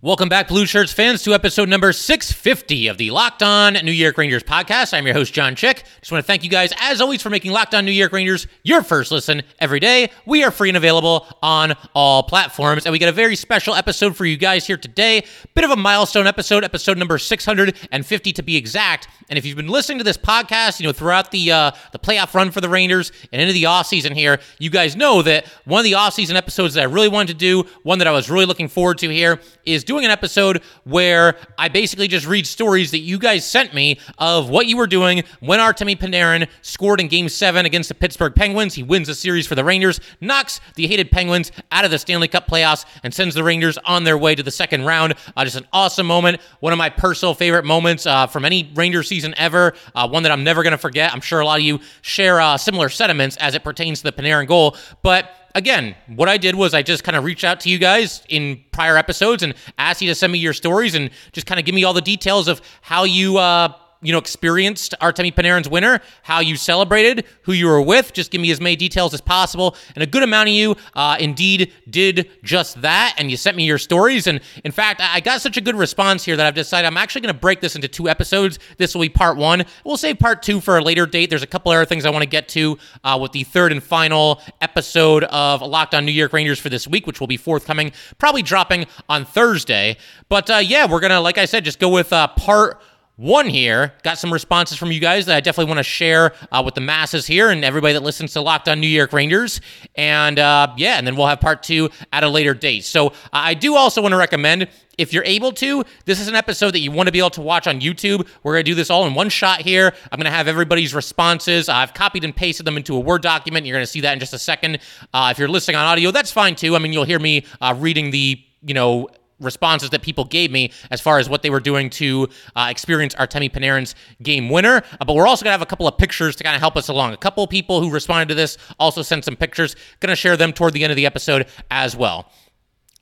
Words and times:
Welcome 0.00 0.28
back, 0.28 0.46
Blue 0.46 0.64
Shirts 0.64 0.92
fans, 0.92 1.24
to 1.24 1.34
episode 1.34 1.68
number 1.68 1.92
650 1.92 2.86
of 2.86 2.98
the 2.98 3.10
Locked 3.10 3.42
On 3.42 3.72
New 3.72 3.90
York 3.90 4.16
Rangers 4.16 4.44
podcast. 4.44 4.96
I'm 4.96 5.04
your 5.04 5.12
host, 5.12 5.34
John 5.34 5.56
Chick. 5.56 5.82
Just 5.98 6.12
want 6.12 6.22
to 6.22 6.26
thank 6.26 6.44
you 6.44 6.48
guys, 6.48 6.72
as 6.78 7.00
always, 7.00 7.20
for 7.20 7.30
making 7.30 7.50
Locked 7.50 7.74
On 7.74 7.84
New 7.84 7.90
York 7.90 8.12
Rangers 8.12 8.46
your 8.62 8.84
first 8.84 9.10
listen 9.10 9.42
every 9.58 9.80
day. 9.80 10.12
We 10.24 10.44
are 10.44 10.52
free 10.52 10.70
and 10.70 10.76
available 10.76 11.26
on 11.42 11.74
all 11.96 12.22
platforms, 12.22 12.86
and 12.86 12.92
we 12.92 13.00
got 13.00 13.08
a 13.08 13.12
very 13.12 13.34
special 13.34 13.74
episode 13.74 14.16
for 14.16 14.24
you 14.24 14.36
guys 14.36 14.68
here 14.68 14.76
today. 14.76 15.24
Bit 15.56 15.64
of 15.64 15.72
a 15.72 15.76
milestone 15.76 16.28
episode, 16.28 16.62
episode 16.62 16.96
number 16.96 17.18
650 17.18 18.32
to 18.34 18.42
be 18.44 18.56
exact. 18.56 19.08
And 19.28 19.36
if 19.36 19.44
you've 19.44 19.56
been 19.56 19.66
listening 19.66 19.98
to 19.98 20.04
this 20.04 20.16
podcast, 20.16 20.78
you 20.78 20.86
know, 20.86 20.92
throughout 20.92 21.32
the 21.32 21.50
uh, 21.50 21.72
the 21.90 21.98
playoff 21.98 22.34
run 22.34 22.52
for 22.52 22.60
the 22.60 22.68
Rangers 22.68 23.10
and 23.32 23.42
into 23.42 23.52
the 23.52 23.64
offseason 23.64 24.14
here, 24.14 24.38
you 24.60 24.70
guys 24.70 24.94
know 24.94 25.22
that 25.22 25.48
one 25.64 25.80
of 25.80 25.84
the 25.84 25.92
offseason 25.92 26.36
episodes 26.36 26.74
that 26.74 26.82
I 26.82 26.84
really 26.84 27.08
wanted 27.08 27.32
to 27.32 27.34
do, 27.34 27.64
one 27.82 27.98
that 27.98 28.06
I 28.06 28.12
was 28.12 28.30
really 28.30 28.46
looking 28.46 28.68
forward 28.68 28.98
to 28.98 29.08
here, 29.08 29.40
is 29.64 29.84
doing 29.88 30.04
an 30.04 30.10
episode 30.10 30.62
where 30.84 31.34
I 31.56 31.68
basically 31.68 32.08
just 32.08 32.26
read 32.26 32.46
stories 32.46 32.90
that 32.90 32.98
you 32.98 33.18
guys 33.18 33.44
sent 33.44 33.72
me 33.72 33.98
of 34.18 34.50
what 34.50 34.66
you 34.66 34.76
were 34.76 34.86
doing 34.86 35.24
when 35.40 35.60
Artemi 35.60 35.98
Panarin 35.98 36.46
scored 36.60 37.00
in 37.00 37.08
Game 37.08 37.26
7 37.30 37.64
against 37.64 37.88
the 37.88 37.94
Pittsburgh 37.94 38.34
Penguins. 38.34 38.74
He 38.74 38.82
wins 38.82 39.06
the 39.08 39.14
series 39.14 39.46
for 39.46 39.54
the 39.54 39.64
Rangers, 39.64 39.98
knocks 40.20 40.60
the 40.74 40.86
hated 40.86 41.10
Penguins 41.10 41.50
out 41.72 41.86
of 41.86 41.90
the 41.90 41.98
Stanley 41.98 42.28
Cup 42.28 42.46
playoffs, 42.46 42.84
and 43.02 43.14
sends 43.14 43.34
the 43.34 43.42
Rangers 43.42 43.78
on 43.78 44.04
their 44.04 44.18
way 44.18 44.34
to 44.34 44.42
the 44.42 44.50
second 44.50 44.84
round. 44.84 45.14
Uh, 45.34 45.44
just 45.44 45.56
an 45.56 45.66
awesome 45.72 46.06
moment. 46.06 46.42
One 46.60 46.74
of 46.74 46.78
my 46.78 46.90
personal 46.90 47.32
favorite 47.32 47.64
moments 47.64 48.04
uh, 48.04 48.26
from 48.26 48.44
any 48.44 48.70
Ranger 48.74 49.02
season 49.02 49.32
ever. 49.38 49.72
Uh, 49.94 50.06
one 50.06 50.22
that 50.24 50.32
I'm 50.32 50.44
never 50.44 50.62
going 50.62 50.72
to 50.72 50.78
forget. 50.78 51.14
I'm 51.14 51.22
sure 51.22 51.40
a 51.40 51.46
lot 51.46 51.60
of 51.60 51.64
you 51.64 51.80
share 52.02 52.42
uh, 52.42 52.58
similar 52.58 52.90
sentiments 52.90 53.38
as 53.38 53.54
it 53.54 53.64
pertains 53.64 54.02
to 54.02 54.04
the 54.04 54.12
Panarin 54.12 54.46
goal. 54.46 54.76
But 55.02 55.30
again, 55.58 55.96
what 56.06 56.28
I 56.28 56.38
did 56.38 56.54
was 56.54 56.72
I 56.72 56.82
just 56.82 57.04
kind 57.04 57.16
of 57.16 57.24
reached 57.24 57.44
out 57.44 57.60
to 57.60 57.68
you 57.68 57.78
guys 57.78 58.22
in 58.28 58.62
prior 58.70 58.96
episodes 58.96 59.42
and 59.42 59.54
asked 59.76 60.00
you 60.00 60.08
to 60.08 60.14
send 60.14 60.32
me 60.32 60.38
your 60.38 60.54
stories 60.54 60.94
and 60.94 61.10
just 61.32 61.46
kind 61.46 61.58
of 61.58 61.66
give 61.66 61.74
me 61.74 61.84
all 61.84 61.92
the 61.92 62.00
details 62.00 62.46
of 62.48 62.62
how 62.80 63.04
you 63.04 63.38
uh, 63.38 63.72
you 64.00 64.12
know, 64.12 64.18
experienced 64.18 64.94
Artemi 65.00 65.34
Panarin's 65.34 65.68
winner, 65.68 66.00
how 66.22 66.40
you 66.40 66.56
celebrated, 66.56 67.24
who 67.42 67.52
you 67.52 67.66
were 67.66 67.82
with. 67.82 68.12
Just 68.12 68.30
give 68.30 68.40
me 68.40 68.50
as 68.50 68.60
many 68.60 68.76
details 68.76 69.12
as 69.12 69.20
possible. 69.20 69.76
And 69.94 70.02
a 70.02 70.06
good 70.06 70.22
amount 70.22 70.48
of 70.48 70.54
you 70.54 70.76
uh, 70.94 71.16
indeed 71.18 71.72
did 71.90 72.30
just 72.44 72.80
that. 72.82 73.14
And 73.18 73.30
you 73.30 73.36
sent 73.36 73.56
me 73.56 73.64
your 73.64 73.78
stories. 73.78 74.26
And 74.26 74.40
in 74.64 74.72
fact, 74.72 75.00
I 75.02 75.20
got 75.20 75.40
such 75.40 75.56
a 75.56 75.60
good 75.60 75.74
response 75.74 76.24
here 76.24 76.36
that 76.36 76.46
I've 76.46 76.54
decided 76.54 76.86
I'm 76.86 76.96
actually 76.96 77.22
going 77.22 77.34
to 77.34 77.40
break 77.40 77.60
this 77.60 77.74
into 77.74 77.88
two 77.88 78.08
episodes. 78.08 78.58
This 78.76 78.94
will 78.94 79.02
be 79.02 79.08
part 79.08 79.36
one. 79.36 79.64
We'll 79.84 79.96
save 79.96 80.18
part 80.18 80.42
two 80.42 80.60
for 80.60 80.78
a 80.78 80.82
later 80.82 81.06
date. 81.06 81.30
There's 81.30 81.42
a 81.42 81.46
couple 81.46 81.72
other 81.72 81.84
things 81.84 82.04
I 82.04 82.10
want 82.10 82.22
to 82.22 82.28
get 82.28 82.48
to 82.50 82.78
uh, 83.02 83.18
with 83.20 83.32
the 83.32 83.44
third 83.44 83.72
and 83.72 83.82
final 83.82 84.40
episode 84.60 85.24
of 85.24 85.60
Locked 85.62 85.94
On 85.94 86.04
New 86.04 86.12
York 86.12 86.32
Rangers 86.32 86.58
for 86.58 86.68
this 86.68 86.86
week, 86.86 87.06
which 87.06 87.18
will 87.18 87.26
be 87.26 87.36
forthcoming, 87.36 87.92
probably 88.18 88.42
dropping 88.42 88.86
on 89.08 89.24
Thursday. 89.24 89.96
But 90.28 90.48
uh, 90.50 90.56
yeah, 90.56 90.86
we're 90.88 91.00
going 91.00 91.10
to, 91.10 91.20
like 91.20 91.38
I 91.38 91.46
said, 91.46 91.64
just 91.64 91.80
go 91.80 91.88
with 91.88 92.12
uh, 92.12 92.28
part 92.28 92.80
one 93.18 93.48
here. 93.48 93.92
Got 94.04 94.16
some 94.16 94.32
responses 94.32 94.78
from 94.78 94.92
you 94.92 95.00
guys 95.00 95.26
that 95.26 95.36
I 95.36 95.40
definitely 95.40 95.70
want 95.70 95.78
to 95.78 95.84
share 95.84 96.34
uh, 96.52 96.62
with 96.64 96.76
the 96.76 96.80
masses 96.80 97.26
here 97.26 97.50
and 97.50 97.64
everybody 97.64 97.92
that 97.94 98.02
listens 98.02 98.32
to 98.34 98.40
Locked 98.40 98.68
On 98.68 98.80
New 98.80 98.86
York 98.86 99.12
Rangers. 99.12 99.60
And 99.96 100.38
uh, 100.38 100.72
yeah, 100.76 100.98
and 100.98 101.06
then 101.06 101.16
we'll 101.16 101.26
have 101.26 101.40
part 101.40 101.64
two 101.64 101.90
at 102.12 102.22
a 102.22 102.28
later 102.28 102.54
date. 102.54 102.84
So 102.84 103.08
uh, 103.08 103.10
I 103.32 103.54
do 103.54 103.74
also 103.74 104.00
want 104.00 104.12
to 104.12 104.16
recommend. 104.16 104.68
If 104.98 105.12
you're 105.12 105.24
able 105.24 105.52
to, 105.52 105.84
this 106.06 106.20
is 106.20 106.26
an 106.26 106.34
episode 106.34 106.72
that 106.72 106.80
you 106.80 106.90
want 106.90 107.06
to 107.06 107.12
be 107.12 107.18
able 107.18 107.30
to 107.30 107.40
watch 107.40 107.66
on 107.66 107.80
YouTube. 107.80 108.26
We're 108.42 108.54
going 108.54 108.64
to 108.64 108.70
do 108.70 108.74
this 108.74 108.90
all 108.90 109.06
in 109.06 109.14
one 109.14 109.28
shot 109.28 109.62
here. 109.62 109.92
I'm 110.10 110.16
going 110.16 110.24
to 110.24 110.30
have 110.30 110.48
everybody's 110.48 110.92
responses. 110.92 111.68
I've 111.68 111.94
copied 111.94 112.24
and 112.24 112.34
pasted 112.34 112.66
them 112.66 112.76
into 112.76 112.96
a 112.96 113.00
Word 113.00 113.22
document. 113.22 113.66
You're 113.66 113.76
going 113.76 113.86
to 113.86 113.90
see 113.90 114.00
that 114.00 114.12
in 114.12 114.20
just 114.20 114.32
a 114.32 114.38
second. 114.38 114.78
Uh, 115.12 115.28
if 115.30 115.38
you're 115.38 115.48
listening 115.48 115.76
on 115.76 115.86
audio, 115.86 116.10
that's 116.10 116.32
fine 116.32 116.54
too. 116.56 116.74
I 116.74 116.78
mean, 116.78 116.92
you'll 116.92 117.04
hear 117.04 117.20
me 117.20 117.44
uh, 117.60 117.74
reading 117.78 118.10
the 118.10 118.42
you 118.62 118.74
know 118.74 119.08
responses 119.40 119.90
that 119.90 120.02
people 120.02 120.24
gave 120.24 120.50
me 120.50 120.72
as 120.90 121.00
far 121.00 121.18
as 121.18 121.28
what 121.28 121.42
they 121.42 121.50
were 121.50 121.60
doing 121.60 121.90
to 121.90 122.28
uh, 122.56 122.66
experience 122.70 123.14
Artemi 123.14 123.50
Panarin's 123.50 123.94
game 124.22 124.48
winner. 124.48 124.82
Uh, 125.00 125.04
but 125.04 125.14
we're 125.14 125.26
also 125.26 125.44
going 125.44 125.50
to 125.50 125.58
have 125.58 125.62
a 125.62 125.66
couple 125.66 125.86
of 125.86 125.96
pictures 125.96 126.36
to 126.36 126.44
kind 126.44 126.56
of 126.56 126.60
help 126.60 126.76
us 126.76 126.88
along. 126.88 127.12
A 127.12 127.16
couple 127.16 127.46
people 127.46 127.80
who 127.80 127.90
responded 127.90 128.28
to 128.28 128.34
this 128.34 128.58
also 128.78 129.02
sent 129.02 129.24
some 129.24 129.36
pictures. 129.36 129.76
Going 130.00 130.10
to 130.10 130.16
share 130.16 130.36
them 130.36 130.52
toward 130.52 130.72
the 130.72 130.82
end 130.82 130.90
of 130.90 130.96
the 130.96 131.06
episode 131.06 131.46
as 131.70 131.96
well. 131.96 132.30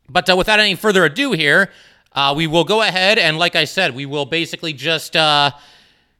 But 0.08 0.28
uh, 0.30 0.36
without 0.36 0.60
any 0.60 0.74
further 0.74 1.04
ado 1.04 1.32
here, 1.32 1.70
uh, 2.12 2.32
we 2.36 2.46
will 2.46 2.64
go 2.64 2.82
ahead 2.82 3.18
and, 3.18 3.38
like 3.38 3.56
I 3.56 3.64
said, 3.64 3.94
we 3.94 4.06
will 4.06 4.24
basically 4.24 4.72
just 4.72 5.16
uh, 5.16 5.50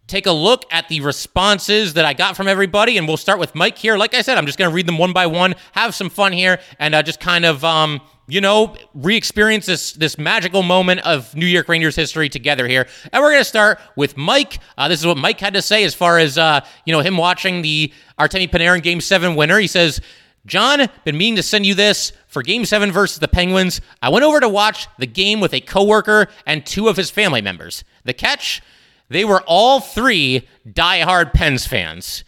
take 0.06 0.26
a 0.26 0.32
look 0.32 0.64
at 0.70 0.88
the 0.88 1.00
responses 1.00 1.94
that 1.94 2.04
I 2.04 2.12
got 2.12 2.36
from 2.36 2.48
everybody. 2.48 2.98
And 2.98 3.06
we'll 3.06 3.16
start 3.16 3.38
with 3.38 3.54
Mike 3.54 3.78
here. 3.78 3.96
Like 3.96 4.14
I 4.14 4.22
said, 4.22 4.38
I'm 4.38 4.46
just 4.46 4.58
going 4.58 4.70
to 4.70 4.74
read 4.74 4.86
them 4.86 4.98
one 4.98 5.12
by 5.12 5.26
one, 5.26 5.54
have 5.72 5.94
some 5.94 6.10
fun 6.10 6.32
here, 6.32 6.58
and 6.78 6.94
uh, 6.94 7.02
just 7.02 7.20
kind 7.20 7.44
of, 7.44 7.64
um, 7.64 8.00
you 8.28 8.40
know, 8.40 8.74
re-experience 8.94 9.66
this 9.66 9.92
this 9.92 10.18
magical 10.18 10.62
moment 10.62 11.00
of 11.00 11.34
New 11.34 11.46
York 11.46 11.68
Rangers 11.68 11.94
history 11.94 12.28
together 12.28 12.66
here. 12.66 12.86
And 13.12 13.22
we're 13.22 13.30
going 13.30 13.40
to 13.40 13.48
start 13.48 13.78
with 13.94 14.16
Mike. 14.16 14.58
Uh, 14.76 14.88
this 14.88 15.00
is 15.00 15.06
what 15.06 15.16
Mike 15.16 15.38
had 15.38 15.54
to 15.54 15.62
say 15.62 15.84
as 15.84 15.94
far 15.94 16.18
as 16.18 16.36
uh, 16.36 16.60
you 16.84 16.92
know 16.92 17.00
him 17.00 17.16
watching 17.16 17.62
the 17.62 17.92
Artemi 18.18 18.50
Panarin 18.50 18.82
Game 18.82 19.00
Seven 19.00 19.34
winner. 19.34 19.58
He 19.58 19.66
says. 19.66 20.00
John, 20.44 20.88
been 21.04 21.18
meaning 21.18 21.34
to 21.34 21.42
send 21.42 21.66
you 21.66 21.74
this 21.74 22.12
for 22.28 22.40
game 22.40 22.64
seven 22.64 22.92
versus 22.92 23.18
the 23.18 23.26
Penguins. 23.26 23.80
I 24.00 24.10
went 24.10 24.24
over 24.24 24.38
to 24.38 24.48
watch 24.48 24.86
the 24.96 25.06
game 25.08 25.40
with 25.40 25.52
a 25.52 25.60
coworker 25.60 26.28
and 26.46 26.64
two 26.64 26.86
of 26.86 26.96
his 26.96 27.10
family 27.10 27.42
members. 27.42 27.82
The 28.04 28.12
catch? 28.12 28.62
They 29.08 29.24
were 29.24 29.42
all 29.48 29.80
three 29.80 30.46
diehard 30.64 31.32
Pens 31.32 31.66
fans. 31.66 32.22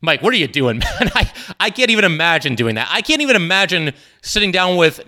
Mike, 0.00 0.22
what 0.22 0.32
are 0.32 0.38
you 0.38 0.48
doing, 0.48 0.78
man? 1.00 1.10
I, 1.14 1.30
I 1.60 1.68
can't 1.68 1.90
even 1.90 2.04
imagine 2.04 2.54
doing 2.54 2.76
that. 2.76 2.88
I 2.90 3.02
can't 3.02 3.20
even 3.20 3.36
imagine 3.36 3.92
sitting 4.22 4.52
down 4.52 4.78
with 4.78 5.02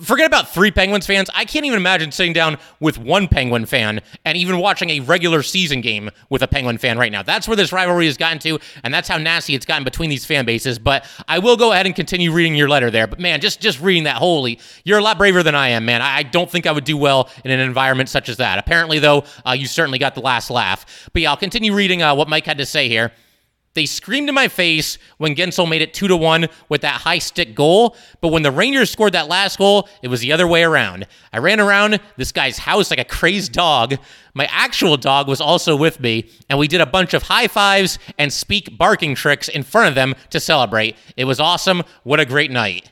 Forget 0.00 0.26
about 0.26 0.48
three 0.48 0.70
Penguins 0.70 1.06
fans. 1.06 1.28
I 1.34 1.44
can't 1.44 1.66
even 1.66 1.76
imagine 1.76 2.10
sitting 2.10 2.32
down 2.32 2.56
with 2.80 2.96
one 2.96 3.28
Penguin 3.28 3.66
fan 3.66 4.00
and 4.24 4.38
even 4.38 4.56
watching 4.58 4.88
a 4.88 5.00
regular 5.00 5.42
season 5.42 5.82
game 5.82 6.10
with 6.30 6.40
a 6.40 6.48
Penguin 6.48 6.78
fan 6.78 6.96
right 6.96 7.12
now. 7.12 7.22
That's 7.22 7.46
where 7.46 7.56
this 7.56 7.70
rivalry 7.70 8.06
has 8.06 8.16
gotten 8.16 8.38
to, 8.40 8.58
and 8.82 8.94
that's 8.94 9.08
how 9.08 9.18
nasty 9.18 9.54
it's 9.54 9.66
gotten 9.66 9.84
between 9.84 10.08
these 10.08 10.24
fan 10.24 10.46
bases. 10.46 10.78
But 10.78 11.06
I 11.28 11.38
will 11.38 11.58
go 11.58 11.72
ahead 11.72 11.84
and 11.84 11.94
continue 11.94 12.32
reading 12.32 12.54
your 12.54 12.66
letter 12.68 12.90
there. 12.90 13.06
But 13.06 13.20
man, 13.20 13.42
just 13.42 13.60
just 13.60 13.78
reading 13.78 14.04
that, 14.04 14.16
holy, 14.16 14.58
you're 14.84 14.98
a 14.98 15.02
lot 15.02 15.18
braver 15.18 15.42
than 15.42 15.54
I 15.54 15.68
am, 15.68 15.84
man. 15.84 16.00
I, 16.00 16.22
don't 16.22 16.50
think 16.50 16.66
I 16.66 16.72
would 16.72 16.84
do 16.84 16.96
well 16.96 17.28
in 17.44 17.50
an 17.50 17.60
environment 17.60 18.08
such 18.08 18.30
as 18.30 18.38
that. 18.38 18.58
Apparently, 18.58 18.98
though, 18.98 19.24
uh, 19.46 19.52
you 19.52 19.66
certainly 19.66 19.98
got 19.98 20.14
the 20.14 20.22
last 20.22 20.48
laugh. 20.48 21.10
But 21.12 21.20
yeah, 21.20 21.30
I'll 21.30 21.36
continue 21.36 21.74
reading 21.74 22.02
uh, 22.02 22.14
what 22.14 22.28
Mike 22.28 22.46
had 22.46 22.56
to 22.56 22.66
say 22.66 22.88
here. 22.88 23.12
They 23.74 23.86
screamed 23.86 24.28
in 24.28 24.34
my 24.36 24.46
face 24.46 24.98
when 25.18 25.34
Guentzel 25.34 25.68
made 25.68 25.82
it 25.82 25.92
2 25.92 26.06
to 26.08 26.16
1 26.16 26.46
with 26.68 26.82
that 26.82 27.00
high 27.00 27.18
stick 27.18 27.56
goal, 27.56 27.96
but 28.20 28.28
when 28.28 28.42
the 28.42 28.52
Rangers 28.52 28.90
scored 28.90 29.14
that 29.14 29.28
last 29.28 29.58
goal, 29.58 29.88
it 30.00 30.08
was 30.08 30.20
the 30.20 30.32
other 30.32 30.46
way 30.46 30.62
around. 30.62 31.08
I 31.32 31.38
ran 31.38 31.58
around 31.58 31.98
this 32.16 32.30
guy's 32.30 32.58
house 32.58 32.90
like 32.90 33.00
a 33.00 33.04
crazed 33.04 33.52
dog. 33.52 33.96
My 34.32 34.48
actual 34.50 34.96
dog 34.96 35.26
was 35.26 35.40
also 35.40 35.74
with 35.74 35.98
me, 35.98 36.30
and 36.48 36.56
we 36.56 36.68
did 36.68 36.80
a 36.80 36.86
bunch 36.86 37.14
of 37.14 37.24
high 37.24 37.48
fives 37.48 37.98
and 38.16 38.32
speak 38.32 38.78
barking 38.78 39.16
tricks 39.16 39.48
in 39.48 39.64
front 39.64 39.88
of 39.88 39.96
them 39.96 40.14
to 40.30 40.38
celebrate. 40.38 40.96
It 41.16 41.24
was 41.24 41.40
awesome. 41.40 41.82
What 42.04 42.20
a 42.20 42.24
great 42.24 42.52
night 42.52 42.90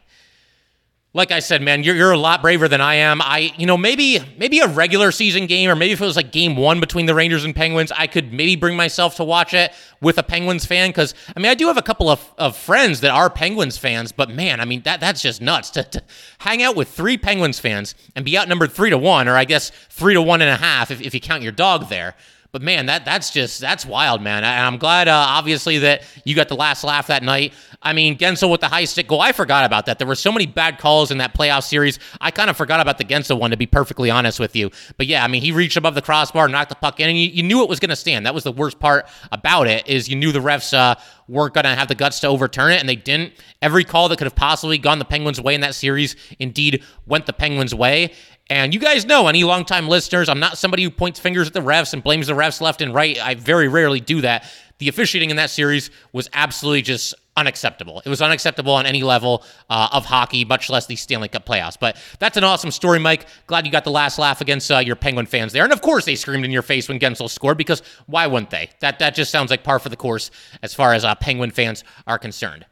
like 1.14 1.30
I 1.30 1.40
said, 1.40 1.60
man, 1.60 1.82
you're, 1.82 1.94
you're 1.94 2.12
a 2.12 2.18
lot 2.18 2.40
braver 2.40 2.68
than 2.68 2.80
I 2.80 2.94
am. 2.94 3.20
I, 3.20 3.52
you 3.58 3.66
know, 3.66 3.76
maybe 3.76 4.18
maybe 4.38 4.60
a 4.60 4.66
regular 4.66 5.12
season 5.12 5.46
game, 5.46 5.68
or 5.68 5.76
maybe 5.76 5.92
if 5.92 6.00
it 6.00 6.04
was 6.04 6.16
like 6.16 6.32
game 6.32 6.56
one 6.56 6.80
between 6.80 7.04
the 7.04 7.14
Rangers 7.14 7.44
and 7.44 7.54
Penguins, 7.54 7.92
I 7.92 8.06
could 8.06 8.32
maybe 8.32 8.56
bring 8.56 8.76
myself 8.76 9.16
to 9.16 9.24
watch 9.24 9.52
it 9.52 9.72
with 10.00 10.16
a 10.16 10.22
Penguins 10.22 10.64
fan. 10.64 10.88
Because 10.88 11.14
I 11.36 11.40
mean, 11.40 11.50
I 11.50 11.54
do 11.54 11.66
have 11.66 11.76
a 11.76 11.82
couple 11.82 12.08
of, 12.08 12.32
of 12.38 12.56
friends 12.56 13.00
that 13.00 13.10
are 13.10 13.28
Penguins 13.28 13.76
fans, 13.76 14.10
but 14.10 14.30
man, 14.30 14.58
I 14.58 14.64
mean 14.64 14.82
that 14.82 15.00
that's 15.00 15.20
just 15.20 15.42
nuts 15.42 15.68
to, 15.70 15.84
to 15.84 16.02
hang 16.38 16.62
out 16.62 16.76
with 16.76 16.88
three 16.88 17.18
Penguins 17.18 17.58
fans 17.58 17.94
and 18.16 18.24
be 18.24 18.38
outnumbered 18.38 18.72
three 18.72 18.88
to 18.90 18.98
one, 18.98 19.28
or 19.28 19.36
I 19.36 19.44
guess 19.44 19.70
three 19.90 20.14
to 20.14 20.22
one 20.22 20.40
and 20.40 20.50
a 20.50 20.56
half 20.56 20.90
if, 20.90 21.02
if 21.02 21.12
you 21.12 21.20
count 21.20 21.42
your 21.42 21.52
dog 21.52 21.90
there. 21.90 22.14
But 22.52 22.60
man, 22.60 22.84
that 22.86 23.06
that's 23.06 23.30
just 23.30 23.62
that's 23.62 23.86
wild, 23.86 24.20
man. 24.20 24.44
And 24.44 24.66
I'm 24.66 24.76
glad, 24.76 25.08
uh, 25.08 25.24
obviously, 25.26 25.78
that 25.78 26.02
you 26.26 26.34
got 26.34 26.48
the 26.48 26.54
last 26.54 26.84
laugh 26.84 27.06
that 27.06 27.22
night. 27.22 27.54
I 27.80 27.94
mean, 27.94 28.18
Guentzel 28.18 28.50
with 28.50 28.60
the 28.60 28.68
high 28.68 28.84
stick 28.84 29.08
goal. 29.08 29.22
I 29.22 29.32
forgot 29.32 29.64
about 29.64 29.86
that. 29.86 29.98
There 29.98 30.06
were 30.06 30.14
so 30.14 30.30
many 30.30 30.44
bad 30.44 30.78
calls 30.78 31.10
in 31.10 31.16
that 31.16 31.34
playoff 31.34 31.64
series. 31.64 31.98
I 32.20 32.30
kind 32.30 32.50
of 32.50 32.56
forgot 32.58 32.80
about 32.80 32.98
the 32.98 33.04
Guentzel 33.04 33.40
one, 33.40 33.52
to 33.52 33.56
be 33.56 33.66
perfectly 33.66 34.10
honest 34.10 34.38
with 34.38 34.54
you. 34.54 34.70
But 34.98 35.06
yeah, 35.06 35.24
I 35.24 35.28
mean, 35.28 35.40
he 35.40 35.50
reached 35.50 35.78
above 35.78 35.94
the 35.94 36.02
crossbar, 36.02 36.46
knocked 36.46 36.68
the 36.68 36.76
puck 36.76 37.00
in, 37.00 37.08
and 37.08 37.18
you, 37.18 37.28
you 37.28 37.42
knew 37.42 37.62
it 37.62 37.70
was 37.70 37.80
going 37.80 37.88
to 37.88 37.96
stand. 37.96 38.26
That 38.26 38.34
was 38.34 38.44
the 38.44 38.52
worst 38.52 38.78
part 38.78 39.08
about 39.32 39.66
it 39.66 39.88
is 39.88 40.10
you 40.10 40.16
knew 40.16 40.30
the 40.30 40.38
refs 40.38 40.76
uh, 40.76 40.96
weren't 41.28 41.54
going 41.54 41.64
to 41.64 41.74
have 41.74 41.88
the 41.88 41.94
guts 41.94 42.20
to 42.20 42.28
overturn 42.28 42.72
it, 42.72 42.80
and 42.80 42.88
they 42.88 42.96
didn't. 42.96 43.32
Every 43.62 43.84
call 43.84 44.10
that 44.10 44.18
could 44.18 44.26
have 44.26 44.36
possibly 44.36 44.76
gone 44.76 44.98
the 44.98 45.04
Penguins' 45.06 45.40
way 45.40 45.54
in 45.54 45.62
that 45.62 45.74
series 45.74 46.16
indeed 46.38 46.84
went 47.06 47.26
the 47.26 47.32
Penguins' 47.32 47.74
way. 47.74 48.12
And 48.52 48.74
you 48.74 48.80
guys 48.80 49.06
know, 49.06 49.28
any 49.28 49.44
longtime 49.44 49.88
listeners, 49.88 50.28
I'm 50.28 50.38
not 50.38 50.58
somebody 50.58 50.82
who 50.82 50.90
points 50.90 51.18
fingers 51.18 51.46
at 51.46 51.54
the 51.54 51.60
refs 51.60 51.94
and 51.94 52.02
blames 52.02 52.26
the 52.26 52.34
refs 52.34 52.60
left 52.60 52.82
and 52.82 52.94
right. 52.94 53.18
I 53.18 53.34
very 53.34 53.66
rarely 53.66 53.98
do 53.98 54.20
that. 54.20 54.44
The 54.76 54.88
officiating 54.88 55.30
in 55.30 55.36
that 55.36 55.48
series 55.48 55.90
was 56.12 56.28
absolutely 56.34 56.82
just 56.82 57.14
unacceptable. 57.34 58.02
It 58.04 58.10
was 58.10 58.20
unacceptable 58.20 58.74
on 58.74 58.84
any 58.84 59.02
level 59.02 59.42
uh, 59.70 59.88
of 59.90 60.04
hockey, 60.04 60.44
much 60.44 60.68
less 60.68 60.84
the 60.84 60.96
Stanley 60.96 61.28
Cup 61.28 61.46
playoffs. 61.46 61.78
But 61.80 61.96
that's 62.18 62.36
an 62.36 62.44
awesome 62.44 62.70
story, 62.70 62.98
Mike. 62.98 63.24
Glad 63.46 63.64
you 63.64 63.72
got 63.72 63.84
the 63.84 63.90
last 63.90 64.18
laugh 64.18 64.42
against 64.42 64.70
uh, 64.70 64.80
your 64.80 64.96
Penguin 64.96 65.24
fans 65.24 65.54
there. 65.54 65.64
And 65.64 65.72
of 65.72 65.80
course, 65.80 66.04
they 66.04 66.14
screamed 66.14 66.44
in 66.44 66.50
your 66.50 66.60
face 66.60 66.90
when 66.90 66.98
Guentzel 66.98 67.30
scored 67.30 67.56
because 67.56 67.80
why 68.04 68.26
wouldn't 68.26 68.50
they? 68.50 68.68
That 68.80 68.98
that 68.98 69.14
just 69.14 69.30
sounds 69.30 69.50
like 69.50 69.64
par 69.64 69.78
for 69.78 69.88
the 69.88 69.96
course 69.96 70.30
as 70.62 70.74
far 70.74 70.92
as 70.92 71.06
uh, 71.06 71.14
Penguin 71.14 71.52
fans 71.52 71.84
are 72.06 72.18
concerned. 72.18 72.66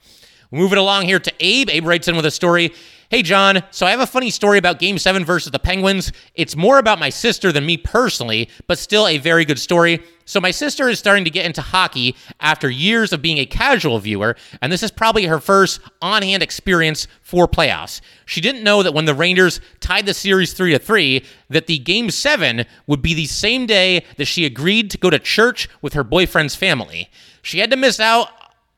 Moving 0.50 0.78
along 0.78 1.04
here 1.04 1.20
to 1.20 1.32
Abe. 1.40 1.70
Abe 1.70 1.86
writes 1.86 2.06
in 2.06 2.16
with 2.16 2.26
a 2.26 2.30
story. 2.30 2.74
Hey, 3.10 3.22
John. 3.24 3.64
So 3.72 3.86
I 3.86 3.90
have 3.90 3.98
a 3.98 4.06
funny 4.06 4.30
story 4.30 4.56
about 4.56 4.78
Game 4.78 4.96
7 4.96 5.24
versus 5.24 5.50
the 5.50 5.58
Penguins. 5.58 6.12
It's 6.36 6.54
more 6.54 6.78
about 6.78 7.00
my 7.00 7.10
sister 7.10 7.50
than 7.50 7.66
me 7.66 7.76
personally, 7.76 8.48
but 8.68 8.78
still 8.78 9.08
a 9.08 9.18
very 9.18 9.44
good 9.44 9.58
story. 9.58 10.04
So 10.26 10.40
my 10.40 10.52
sister 10.52 10.88
is 10.88 11.00
starting 11.00 11.24
to 11.24 11.30
get 11.30 11.44
into 11.44 11.60
hockey 11.60 12.14
after 12.38 12.70
years 12.70 13.12
of 13.12 13.20
being 13.20 13.38
a 13.38 13.46
casual 13.46 13.98
viewer, 13.98 14.36
and 14.62 14.70
this 14.70 14.84
is 14.84 14.92
probably 14.92 15.26
her 15.26 15.40
first 15.40 15.80
on-hand 16.00 16.40
experience 16.40 17.08
for 17.20 17.48
playoffs. 17.48 18.00
She 18.26 18.40
didn't 18.40 18.62
know 18.62 18.80
that 18.84 18.94
when 18.94 19.06
the 19.06 19.14
Rangers 19.14 19.60
tied 19.80 20.06
the 20.06 20.14
series 20.14 20.52
3 20.52 20.70
to 20.74 20.78
3 20.78 21.24
that 21.48 21.66
the 21.66 21.78
game 21.78 22.10
7 22.10 22.64
would 22.86 23.02
be 23.02 23.14
the 23.14 23.26
same 23.26 23.66
day 23.66 24.04
that 24.18 24.26
she 24.26 24.46
agreed 24.46 24.88
to 24.92 24.98
go 24.98 25.10
to 25.10 25.18
church 25.18 25.68
with 25.82 25.94
her 25.94 26.04
boyfriend's 26.04 26.54
family. 26.54 27.10
She 27.42 27.58
had 27.58 27.72
to 27.72 27.76
miss 27.76 27.98
out 27.98 28.28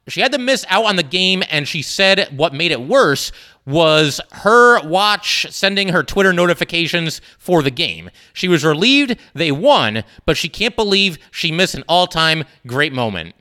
she 0.09 0.21
had 0.21 0.33
to 0.33 0.39
miss 0.39 0.65
out 0.69 0.85
on 0.85 0.97
the 0.97 1.05
game, 1.05 1.45
and 1.49 1.69
she 1.69 1.81
said 1.81 2.29
what 2.37 2.53
made 2.53 2.73
it 2.73 2.81
worse 2.81 3.31
was 3.65 4.21
her 4.33 4.87
watch 4.87 5.47
sending 5.51 5.89
her 5.89 6.03
Twitter 6.03 6.33
notifications 6.33 7.21
for 7.39 7.63
the 7.63 7.71
game. 7.71 8.11
She 8.33 8.49
was 8.49 8.65
relieved 8.65 9.17
they 9.35 9.53
won, 9.53 10.05
but 10.27 10.37
she 10.37 10.49
can't 10.49 10.75
believe 10.75 11.19
she 11.31 11.53
missed 11.53 11.75
an 11.75 11.85
all 11.89 12.07
time 12.07 12.45
great 12.67 12.93
moment. 12.93 13.35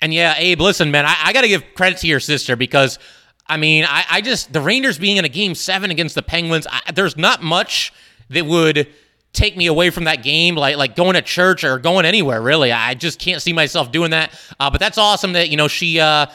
And 0.00 0.14
yeah, 0.14 0.34
Abe, 0.38 0.60
listen, 0.60 0.90
man, 0.90 1.04
I, 1.04 1.16
I 1.24 1.32
got 1.32 1.42
to 1.42 1.48
give 1.48 1.64
credit 1.74 1.98
to 1.98 2.06
your 2.06 2.20
sister 2.20 2.56
because, 2.56 2.98
I 3.46 3.56
mean, 3.56 3.84
I, 3.84 4.04
I, 4.10 4.20
just, 4.22 4.50
the 4.50 4.60
Rangers 4.60 4.98
being 4.98 5.18
in 5.18 5.26
a 5.26 5.28
game 5.28 5.54
seven 5.54 5.90
against 5.90 6.14
the 6.14 6.22
Penguins, 6.22 6.66
I, 6.70 6.92
there's 6.92 7.18
not 7.18 7.42
much 7.42 7.92
that 8.30 8.46
would 8.46 8.88
take 9.32 9.56
me 9.56 9.66
away 9.66 9.90
from 9.90 10.04
that 10.04 10.22
game, 10.22 10.54
like 10.54 10.76
like 10.76 10.96
going 10.96 11.14
to 11.14 11.22
church 11.22 11.64
or 11.64 11.78
going 11.78 12.04
anywhere. 12.04 12.40
Really, 12.40 12.72
I 12.72 12.94
just 12.94 13.18
can't 13.18 13.42
see 13.42 13.52
myself 13.52 13.92
doing 13.92 14.10
that. 14.10 14.32
Uh, 14.58 14.70
but 14.70 14.80
that's 14.80 14.98
awesome 14.98 15.32
that 15.34 15.50
you 15.50 15.56
know 15.56 15.68
she. 15.68 16.00
Uh, 16.00 16.26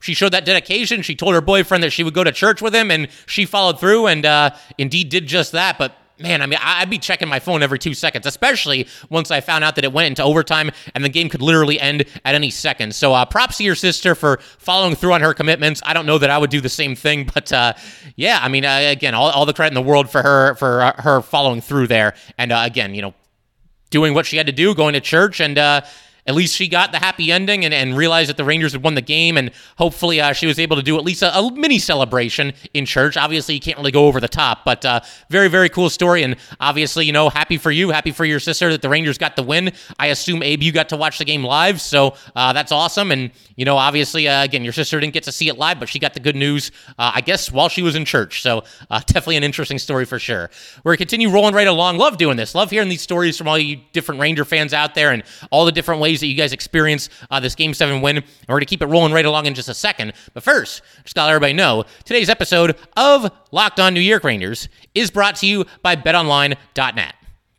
she 0.00 0.14
showed 0.14 0.32
that 0.32 0.44
dedication. 0.44 1.02
She 1.02 1.14
told 1.14 1.34
her 1.34 1.40
boyfriend 1.40 1.84
that 1.84 1.90
she 1.90 2.02
would 2.02 2.14
go 2.14 2.24
to 2.24 2.32
church 2.32 2.60
with 2.60 2.74
him, 2.74 2.90
and 2.90 3.08
she 3.26 3.44
followed 3.44 3.78
through 3.78 4.06
and 4.06 4.26
uh, 4.26 4.50
indeed 4.78 5.10
did 5.10 5.26
just 5.26 5.52
that. 5.52 5.78
But 5.78 5.96
man, 6.20 6.42
I 6.42 6.46
mean, 6.46 6.58
I'd 6.62 6.90
be 6.90 6.98
checking 6.98 7.28
my 7.28 7.38
phone 7.38 7.62
every 7.62 7.78
two 7.78 7.94
seconds, 7.94 8.26
especially 8.26 8.86
once 9.08 9.30
I 9.30 9.40
found 9.40 9.64
out 9.64 9.74
that 9.76 9.84
it 9.84 9.92
went 9.92 10.06
into 10.06 10.22
overtime 10.22 10.70
and 10.94 11.04
the 11.04 11.08
game 11.08 11.28
could 11.28 11.42
literally 11.42 11.80
end 11.80 12.04
at 12.24 12.34
any 12.34 12.50
second. 12.50 12.94
So, 12.94 13.12
uh, 13.12 13.24
props 13.24 13.58
to 13.58 13.64
your 13.64 13.74
sister 13.74 14.14
for 14.14 14.38
following 14.58 14.94
through 14.94 15.12
on 15.12 15.20
her 15.20 15.34
commitments. 15.34 15.80
I 15.84 15.94
don't 15.94 16.06
know 16.06 16.18
that 16.18 16.30
I 16.30 16.38
would 16.38 16.50
do 16.50 16.60
the 16.60 16.68
same 16.68 16.94
thing, 16.94 17.28
but 17.34 17.52
uh, 17.52 17.74
yeah, 18.16 18.38
I 18.42 18.48
mean, 18.48 18.64
uh, 18.64 18.80
again, 18.82 19.14
all, 19.14 19.30
all 19.30 19.46
the 19.46 19.52
credit 19.52 19.76
in 19.76 19.82
the 19.82 19.88
world 19.88 20.10
for 20.10 20.22
her 20.22 20.54
for 20.56 20.82
uh, 20.82 21.02
her 21.02 21.20
following 21.20 21.60
through 21.60 21.86
there, 21.86 22.14
and 22.38 22.52
uh, 22.52 22.62
again, 22.64 22.94
you 22.94 23.02
know, 23.02 23.14
doing 23.90 24.14
what 24.14 24.26
she 24.26 24.36
had 24.36 24.46
to 24.46 24.52
do, 24.52 24.74
going 24.74 24.94
to 24.94 25.00
church, 25.00 25.40
and 25.40 25.58
uh, 25.58 25.80
at 26.26 26.34
least 26.34 26.54
she 26.54 26.68
got 26.68 26.92
the 26.92 26.98
happy 26.98 27.32
ending 27.32 27.64
and, 27.64 27.72
and 27.74 27.96
realized 27.96 28.28
that 28.28 28.36
the 28.36 28.44
Rangers 28.44 28.72
had 28.72 28.82
won 28.82 28.94
the 28.94 29.02
game. 29.02 29.36
And 29.36 29.50
hopefully 29.78 30.20
uh, 30.20 30.32
she 30.32 30.46
was 30.46 30.58
able 30.58 30.76
to 30.76 30.82
do 30.82 30.96
at 30.96 31.04
least 31.04 31.22
a, 31.22 31.36
a, 31.36 31.50
mini 31.52 31.78
celebration 31.78 32.52
in 32.74 32.86
church. 32.86 33.16
Obviously, 33.16 33.54
you 33.54 33.60
can't 33.60 33.78
really 33.78 33.90
go 33.90 34.06
over 34.06 34.20
the 34.20 34.28
top, 34.28 34.64
but 34.64 34.84
uh, 34.84 35.00
very, 35.28 35.48
very 35.48 35.68
cool 35.68 35.90
story. 35.90 36.22
And 36.22 36.36
obviously, 36.58 37.04
you 37.06 37.12
know, 37.12 37.28
happy 37.28 37.56
for 37.56 37.70
you, 37.70 37.90
happy 37.90 38.12
for 38.12 38.24
your 38.24 38.40
sister 38.40 38.70
that 38.70 38.82
the 38.82 38.88
Rangers 38.88 39.18
got 39.18 39.36
the 39.36 39.42
win. 39.42 39.72
I 39.98 40.08
assume, 40.08 40.42
Abe, 40.42 40.62
you 40.62 40.72
got 40.72 40.88
to 40.90 40.96
watch 40.96 41.18
the 41.18 41.24
game 41.24 41.44
live. 41.44 41.80
So 41.80 42.14
uh, 42.36 42.52
that's 42.52 42.72
awesome. 42.72 43.10
And, 43.12 43.30
you 43.56 43.64
know, 43.64 43.76
obviously, 43.76 44.28
uh, 44.28 44.44
again, 44.44 44.64
your 44.64 44.72
sister 44.72 45.00
didn't 45.00 45.14
get 45.14 45.24
to 45.24 45.32
see 45.32 45.48
it 45.48 45.58
live, 45.58 45.80
but 45.80 45.88
she 45.88 45.98
got 45.98 46.14
the 46.14 46.20
good 46.20 46.36
news, 46.36 46.70
uh, 46.98 47.12
I 47.14 47.20
guess, 47.20 47.50
while 47.50 47.68
she 47.68 47.82
was 47.82 47.96
in 47.96 48.04
church. 48.04 48.42
So 48.42 48.64
uh, 48.90 49.00
definitely 49.06 49.36
an 49.36 49.44
interesting 49.44 49.78
story 49.78 50.04
for 50.04 50.18
sure. 50.18 50.50
We're 50.84 50.92
going 50.92 50.98
to 50.98 51.04
continue 51.04 51.30
rolling 51.30 51.54
right 51.54 51.66
along. 51.66 51.98
Love 51.98 52.16
doing 52.16 52.36
this. 52.36 52.54
Love 52.54 52.70
hearing 52.70 52.88
these 52.88 53.02
stories 53.02 53.36
from 53.36 53.48
all 53.48 53.58
you 53.58 53.80
different 53.92 54.20
Ranger 54.20 54.44
fans 54.44 54.72
out 54.72 54.94
there 54.94 55.12
and 55.12 55.22
all 55.50 55.64
the 55.64 55.72
different 55.72 56.00
ways 56.00 56.09
that 56.18 56.26
you 56.26 56.34
guys 56.34 56.52
experience 56.52 57.08
uh, 57.30 57.38
this 57.38 57.54
Game 57.54 57.72
7 57.72 58.00
win. 58.00 58.16
And 58.16 58.26
we're 58.48 58.54
going 58.54 58.60
to 58.62 58.66
keep 58.66 58.82
it 58.82 58.86
rolling 58.86 59.12
right 59.12 59.24
along 59.24 59.46
in 59.46 59.54
just 59.54 59.68
a 59.68 59.74
second. 59.74 60.12
But 60.34 60.42
first, 60.42 60.82
just 61.04 61.14
to 61.14 61.22
let 61.22 61.28
everybody 61.30 61.52
know 61.52 61.84
today's 62.04 62.28
episode 62.28 62.76
of 62.96 63.30
Locked 63.52 63.78
On 63.78 63.94
New 63.94 64.00
York 64.00 64.24
Rangers 64.24 64.68
is 64.96 65.12
brought 65.12 65.36
to 65.36 65.46
you 65.46 65.64
by 65.82 65.94
BetOnline.net. 65.94 67.14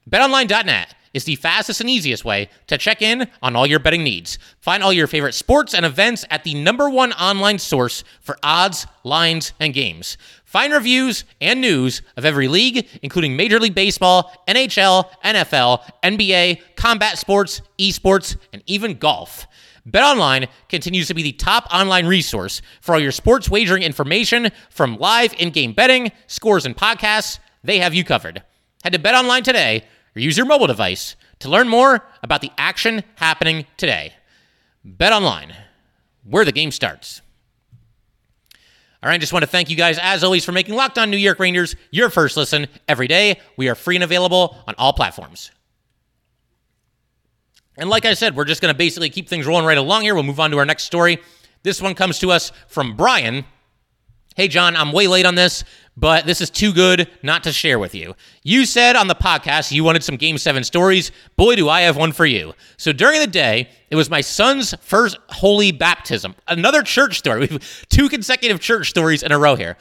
BetOnline.net 0.10 0.96
is 1.14 1.26
the 1.26 1.36
fastest 1.36 1.82
and 1.82 1.90
easiest 1.90 2.26
way 2.26 2.50
to 2.68 2.78
check 2.78 3.02
in 3.02 3.28
on 3.42 3.56
all 3.56 3.68
your 3.68 3.80
betting 3.80 4.04
needs. 4.04 4.38
Find 4.60 4.84
all 4.84 4.94
your 4.94 5.08
favorite 5.08 5.34
sports 5.34 5.74
and 5.74 5.86
events 5.86 6.26
at 6.30 6.44
the 6.44 6.54
number 6.54 6.90
one 6.90 7.14
online 7.14 7.60
source 7.60 8.04
for 8.22 8.38
odds, 8.44 8.88
lines, 9.04 9.54
and 9.60 9.74
games. 9.74 10.18
Find 10.46 10.74
reviews 10.74 11.24
and 11.40 11.62
news 11.62 12.02
of 12.18 12.26
every 12.26 12.48
league, 12.48 12.88
including 13.02 13.36
Major 13.36 13.60
League 13.60 13.76
Baseball, 13.76 14.34
NHL, 14.48 15.10
NFL, 15.24 15.84
NBA, 16.04 16.76
combat 16.76 17.18
sports, 17.18 17.62
esports, 17.80 18.36
and 18.52 18.62
even 18.66 18.98
golf. 18.98 19.48
BetOnline 19.90 20.48
continues 20.70 21.08
to 21.08 21.14
be 21.14 21.24
the 21.24 21.32
top 21.32 21.68
online 21.74 22.06
resource 22.06 22.62
for 22.82 22.94
all 22.94 23.02
your 23.02 23.12
sports 23.12 23.50
wagering 23.50 23.82
information 23.82 24.52
from 24.70 24.98
live 24.98 25.34
in-game 25.40 25.74
betting, 25.74 26.12
scores, 26.28 26.66
and 26.66 26.76
podcasts. 26.76 27.40
They 27.64 27.80
have 27.80 27.94
you 27.94 28.04
covered. 28.04 28.44
Head 28.84 28.94
to 28.94 29.00
BetOnline 29.00 29.44
today 29.44 29.86
or 30.16 30.20
use 30.20 30.38
your 30.38 30.46
mobile 30.46 30.68
device 30.68 31.16
to 31.40 31.50
learn 31.50 31.68
more 31.68 32.06
about 32.24 32.42
the 32.42 32.52
action 32.58 33.04
happening 33.16 33.66
today. 33.78 34.14
Bet 34.84 35.14
online, 35.14 35.56
where 36.24 36.46
the 36.46 36.52
game 36.52 36.72
starts. 36.72 37.22
All 39.04 39.10
right, 39.10 39.16
I 39.16 39.18
just 39.18 39.34
want 39.34 39.42
to 39.42 39.50
thank 39.50 39.70
you 39.70 39.76
guys, 39.76 39.98
as 40.00 40.24
always, 40.24 40.46
for 40.46 40.52
making 40.52 40.76
Locked 40.76 41.00
On 41.00 41.10
New 41.10 41.18
York 41.18 41.40
Rangers 41.40 41.76
your 41.90 42.12
first 42.12 42.38
listen 42.38 42.68
every 42.88 43.08
day. 43.08 43.40
We 43.58 43.68
are 43.68 43.74
free 43.74 43.96
and 43.96 44.04
available 44.04 44.58
on 44.68 44.76
all 44.78 44.94
platforms. 44.94 45.50
And 47.78 47.90
like 47.90 48.06
I 48.06 48.14
said, 48.14 48.36
we're 48.36 48.46
just 48.46 48.62
going 48.62 48.72
to 48.72 48.78
basically 48.78 49.10
keep 49.10 49.28
things 49.28 49.48
rolling 49.48 49.66
right 49.66 49.78
along 49.78 50.04
here. 50.04 50.14
We'll 50.14 50.24
move 50.24 50.40
on 50.40 50.52
to 50.52 50.60
our 50.60 50.66
next 50.66 50.84
story. 50.84 51.20
This 51.64 51.82
one 51.82 51.96
comes 51.96 52.20
to 52.20 52.32
us 52.32 52.52
from 52.68 52.96
Brian. 52.96 53.46
Hey, 54.38 54.48
John, 54.48 54.78
I'm 54.78 54.94
way 54.94 55.08
late 55.08 55.26
on 55.26 55.36
this, 55.36 55.66
but 55.98 56.26
this 56.26 56.40
is 56.40 56.50
too 56.50 56.72
good 56.72 57.10
not 57.22 57.44
to 57.44 57.52
share 57.52 57.78
with 57.78 57.94
you. 57.94 58.16
You 58.44 58.66
said 58.66 58.96
on 58.96 59.08
the 59.08 59.16
podcast 59.16 59.74
you 59.74 59.84
wanted 59.84 60.06
some 60.06 60.16
Game 60.16 60.38
7 60.38 60.64
stories. 60.64 61.12
Boy, 61.36 61.58
do 61.58 61.68
I 61.68 61.82
have 61.82 61.98
one 61.98 62.14
for 62.14 62.26
you. 62.26 62.54
So 62.78 62.94
during 62.94 63.20
the 63.20 63.28
day, 63.28 63.68
it 63.90 63.98
was 63.98 64.10
my 64.10 64.22
son's 64.22 64.74
first 64.76 65.18
holy 65.28 65.74
baptism. 65.74 66.36
Another 66.48 66.82
church 66.82 67.18
story. 67.18 67.40
We've 67.52 67.86
two 67.90 68.08
consecutive 68.08 68.62
church 68.62 68.90
stories 68.90 69.22
in 69.22 69.34
a 69.34 69.38
row 69.38 69.56
here. 69.56 69.76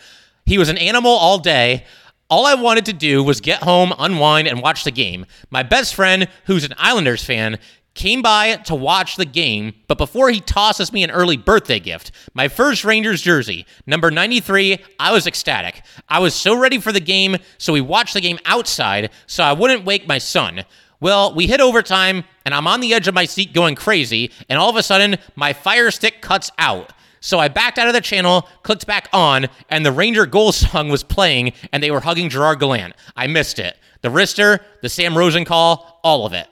He 0.46 0.58
was 0.58 0.68
an 0.68 0.78
animal 0.78 1.12
all 1.12 1.38
day. 1.38 1.84
All 2.28 2.44
I 2.44 2.54
wanted 2.54 2.86
to 2.86 2.92
do 2.92 3.22
was 3.22 3.40
get 3.40 3.62
home, 3.62 3.92
unwind, 3.98 4.48
and 4.48 4.60
watch 4.60 4.82
the 4.82 4.90
game. 4.90 5.26
My 5.50 5.62
best 5.62 5.94
friend, 5.94 6.28
who's 6.46 6.64
an 6.64 6.74
Islanders 6.76 7.24
fan, 7.24 7.58
came 7.94 8.22
by 8.22 8.56
to 8.56 8.74
watch 8.74 9.16
the 9.16 9.24
game, 9.24 9.74
but 9.88 9.98
before 9.98 10.30
he 10.30 10.40
tosses 10.40 10.92
me 10.92 11.02
an 11.02 11.10
early 11.10 11.36
birthday 11.36 11.80
gift, 11.80 12.12
my 12.34 12.48
first 12.48 12.84
Rangers 12.84 13.22
jersey, 13.22 13.66
number 13.86 14.10
93, 14.10 14.78
I 14.98 15.12
was 15.12 15.26
ecstatic. 15.26 15.82
I 16.08 16.20
was 16.20 16.34
so 16.34 16.56
ready 16.56 16.78
for 16.78 16.92
the 16.92 17.00
game, 17.00 17.36
so 17.58 17.72
we 17.72 17.80
watched 17.80 18.14
the 18.14 18.20
game 18.20 18.38
outside 18.46 19.10
so 19.26 19.42
I 19.42 19.52
wouldn't 19.52 19.84
wake 19.84 20.06
my 20.06 20.18
son. 20.18 20.64
Well, 21.00 21.34
we 21.34 21.46
hit 21.46 21.60
overtime, 21.60 22.24
and 22.44 22.54
I'm 22.54 22.66
on 22.66 22.80
the 22.80 22.92
edge 22.92 23.08
of 23.08 23.14
my 23.14 23.24
seat 23.24 23.54
going 23.54 23.74
crazy, 23.74 24.30
and 24.48 24.58
all 24.58 24.68
of 24.68 24.76
a 24.76 24.82
sudden, 24.82 25.16
my 25.34 25.52
fire 25.52 25.90
stick 25.90 26.20
cuts 26.20 26.50
out. 26.58 26.92
So 27.20 27.38
I 27.38 27.48
backed 27.48 27.78
out 27.78 27.88
of 27.88 27.94
the 27.94 28.00
channel, 28.00 28.48
clicked 28.62 28.86
back 28.86 29.08
on, 29.12 29.46
and 29.68 29.84
the 29.84 29.92
Ranger 29.92 30.26
goal 30.26 30.52
song 30.52 30.88
was 30.88 31.02
playing, 31.02 31.52
and 31.72 31.82
they 31.82 31.90
were 31.90 32.00
hugging 32.00 32.28
Gerard 32.28 32.60
Gallant. 32.60 32.94
I 33.16 33.26
missed 33.26 33.58
it. 33.58 33.78
The 34.02 34.08
wrister, 34.08 34.60
the 34.82 34.88
Sam 34.88 35.16
Rosen 35.16 35.44
call, 35.44 36.00
all 36.02 36.24
of 36.26 36.32
it. 36.32 36.48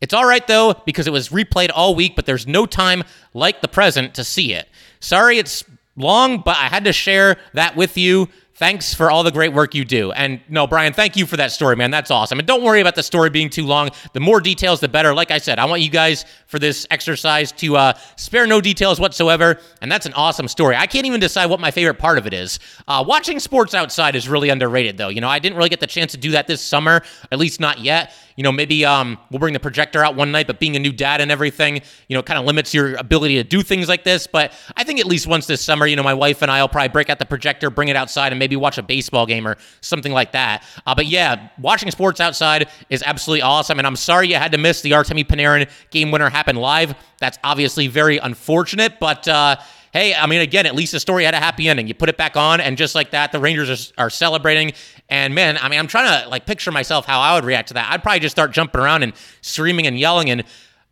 It's 0.00 0.14
all 0.14 0.26
right 0.26 0.46
though, 0.46 0.74
because 0.86 1.06
it 1.06 1.12
was 1.12 1.30
replayed 1.30 1.70
all 1.74 1.94
week, 1.94 2.16
but 2.16 2.26
there's 2.26 2.46
no 2.46 2.66
time 2.66 3.04
like 3.34 3.60
the 3.60 3.68
present 3.68 4.14
to 4.14 4.24
see 4.24 4.52
it. 4.52 4.68
Sorry 5.00 5.38
it's 5.38 5.64
long, 5.96 6.40
but 6.40 6.56
I 6.56 6.66
had 6.66 6.84
to 6.84 6.92
share 6.92 7.36
that 7.54 7.76
with 7.76 7.96
you. 7.96 8.28
Thanks 8.54 8.92
for 8.92 9.08
all 9.08 9.22
the 9.22 9.30
great 9.30 9.52
work 9.52 9.72
you 9.76 9.84
do. 9.84 10.10
And 10.10 10.40
no, 10.48 10.66
Brian, 10.66 10.92
thank 10.92 11.16
you 11.16 11.26
for 11.26 11.36
that 11.36 11.52
story, 11.52 11.76
man. 11.76 11.92
That's 11.92 12.10
awesome. 12.10 12.40
And 12.40 12.48
don't 12.48 12.64
worry 12.64 12.80
about 12.80 12.96
the 12.96 13.04
story 13.04 13.30
being 13.30 13.50
too 13.50 13.64
long. 13.64 13.90
The 14.14 14.20
more 14.20 14.40
details, 14.40 14.80
the 14.80 14.88
better. 14.88 15.14
Like 15.14 15.30
I 15.30 15.38
said, 15.38 15.60
I 15.60 15.64
want 15.66 15.80
you 15.80 15.90
guys 15.90 16.24
for 16.48 16.58
this 16.58 16.84
exercise 16.90 17.52
to 17.52 17.76
uh, 17.76 17.92
spare 18.16 18.48
no 18.48 18.60
details 18.60 18.98
whatsoever. 18.98 19.60
And 19.80 19.92
that's 19.92 20.06
an 20.06 20.12
awesome 20.14 20.48
story. 20.48 20.74
I 20.74 20.88
can't 20.88 21.06
even 21.06 21.20
decide 21.20 21.46
what 21.46 21.60
my 21.60 21.70
favorite 21.70 22.00
part 22.00 22.18
of 22.18 22.26
it 22.26 22.34
is. 22.34 22.58
Uh, 22.88 23.04
watching 23.06 23.38
sports 23.38 23.74
outside 23.74 24.16
is 24.16 24.28
really 24.28 24.48
underrated, 24.48 24.98
though. 24.98 25.08
You 25.08 25.20
know, 25.20 25.28
I 25.28 25.38
didn't 25.38 25.56
really 25.56 25.70
get 25.70 25.78
the 25.78 25.86
chance 25.86 26.10
to 26.10 26.18
do 26.18 26.32
that 26.32 26.48
this 26.48 26.60
summer, 26.60 27.04
at 27.30 27.38
least 27.38 27.60
not 27.60 27.78
yet 27.78 28.12
you 28.38 28.44
know, 28.44 28.52
maybe 28.52 28.84
um, 28.84 29.18
we'll 29.32 29.40
bring 29.40 29.52
the 29.52 29.58
projector 29.58 30.04
out 30.04 30.14
one 30.14 30.30
night, 30.30 30.46
but 30.46 30.60
being 30.60 30.76
a 30.76 30.78
new 30.78 30.92
dad 30.92 31.20
and 31.20 31.28
everything, 31.28 31.82
you 32.06 32.16
know, 32.16 32.22
kind 32.22 32.38
of 32.38 32.46
limits 32.46 32.72
your 32.72 32.94
ability 32.94 33.34
to 33.34 33.42
do 33.42 33.64
things 33.64 33.88
like 33.88 34.04
this. 34.04 34.28
But 34.28 34.52
I 34.76 34.84
think 34.84 35.00
at 35.00 35.06
least 35.06 35.26
once 35.26 35.48
this 35.48 35.60
summer, 35.60 35.88
you 35.88 35.96
know, 35.96 36.04
my 36.04 36.14
wife 36.14 36.40
and 36.40 36.48
I 36.48 36.62
will 36.62 36.68
probably 36.68 36.90
break 36.90 37.10
out 37.10 37.18
the 37.18 37.26
projector, 37.26 37.68
bring 37.68 37.88
it 37.88 37.96
outside, 37.96 38.30
and 38.30 38.38
maybe 38.38 38.54
watch 38.54 38.78
a 38.78 38.82
baseball 38.84 39.26
game 39.26 39.44
or 39.44 39.56
something 39.80 40.12
like 40.12 40.30
that. 40.32 40.62
Uh, 40.86 40.94
but 40.94 41.06
yeah, 41.06 41.48
watching 41.58 41.90
sports 41.90 42.20
outside 42.20 42.68
is 42.90 43.02
absolutely 43.04 43.42
awesome. 43.42 43.78
And 43.78 43.88
I'm 43.88 43.96
sorry 43.96 44.28
you 44.28 44.36
had 44.36 44.52
to 44.52 44.58
miss 44.58 44.82
the 44.82 44.92
Artemi 44.92 45.26
Panarin 45.26 45.68
game 45.90 46.12
winner 46.12 46.30
happen 46.30 46.54
live. 46.54 46.94
That's 47.18 47.38
obviously 47.42 47.88
very 47.88 48.18
unfortunate, 48.18 49.00
but. 49.00 49.26
Uh, 49.26 49.56
hey, 49.92 50.14
I 50.14 50.26
mean, 50.26 50.40
again, 50.40 50.66
at 50.66 50.74
least 50.74 50.92
the 50.92 51.00
story 51.00 51.24
had 51.24 51.34
a 51.34 51.38
happy 51.38 51.68
ending. 51.68 51.88
You 51.88 51.94
put 51.94 52.08
it 52.08 52.16
back 52.16 52.36
on, 52.36 52.60
and 52.60 52.76
just 52.76 52.94
like 52.94 53.10
that, 53.12 53.32
the 53.32 53.40
Rangers 53.40 53.92
are, 53.98 54.04
are 54.06 54.10
celebrating. 54.10 54.72
And 55.08 55.34
man, 55.34 55.58
I 55.58 55.68
mean, 55.68 55.78
I'm 55.78 55.86
trying 55.86 56.22
to 56.22 56.28
like 56.28 56.46
picture 56.46 56.70
myself 56.72 57.06
how 57.06 57.20
I 57.20 57.34
would 57.34 57.44
react 57.44 57.68
to 57.68 57.74
that. 57.74 57.90
I'd 57.90 58.02
probably 58.02 58.20
just 58.20 58.34
start 58.34 58.52
jumping 58.52 58.80
around 58.80 59.02
and 59.02 59.12
screaming 59.40 59.86
and 59.86 59.98
yelling 59.98 60.30
and 60.30 60.44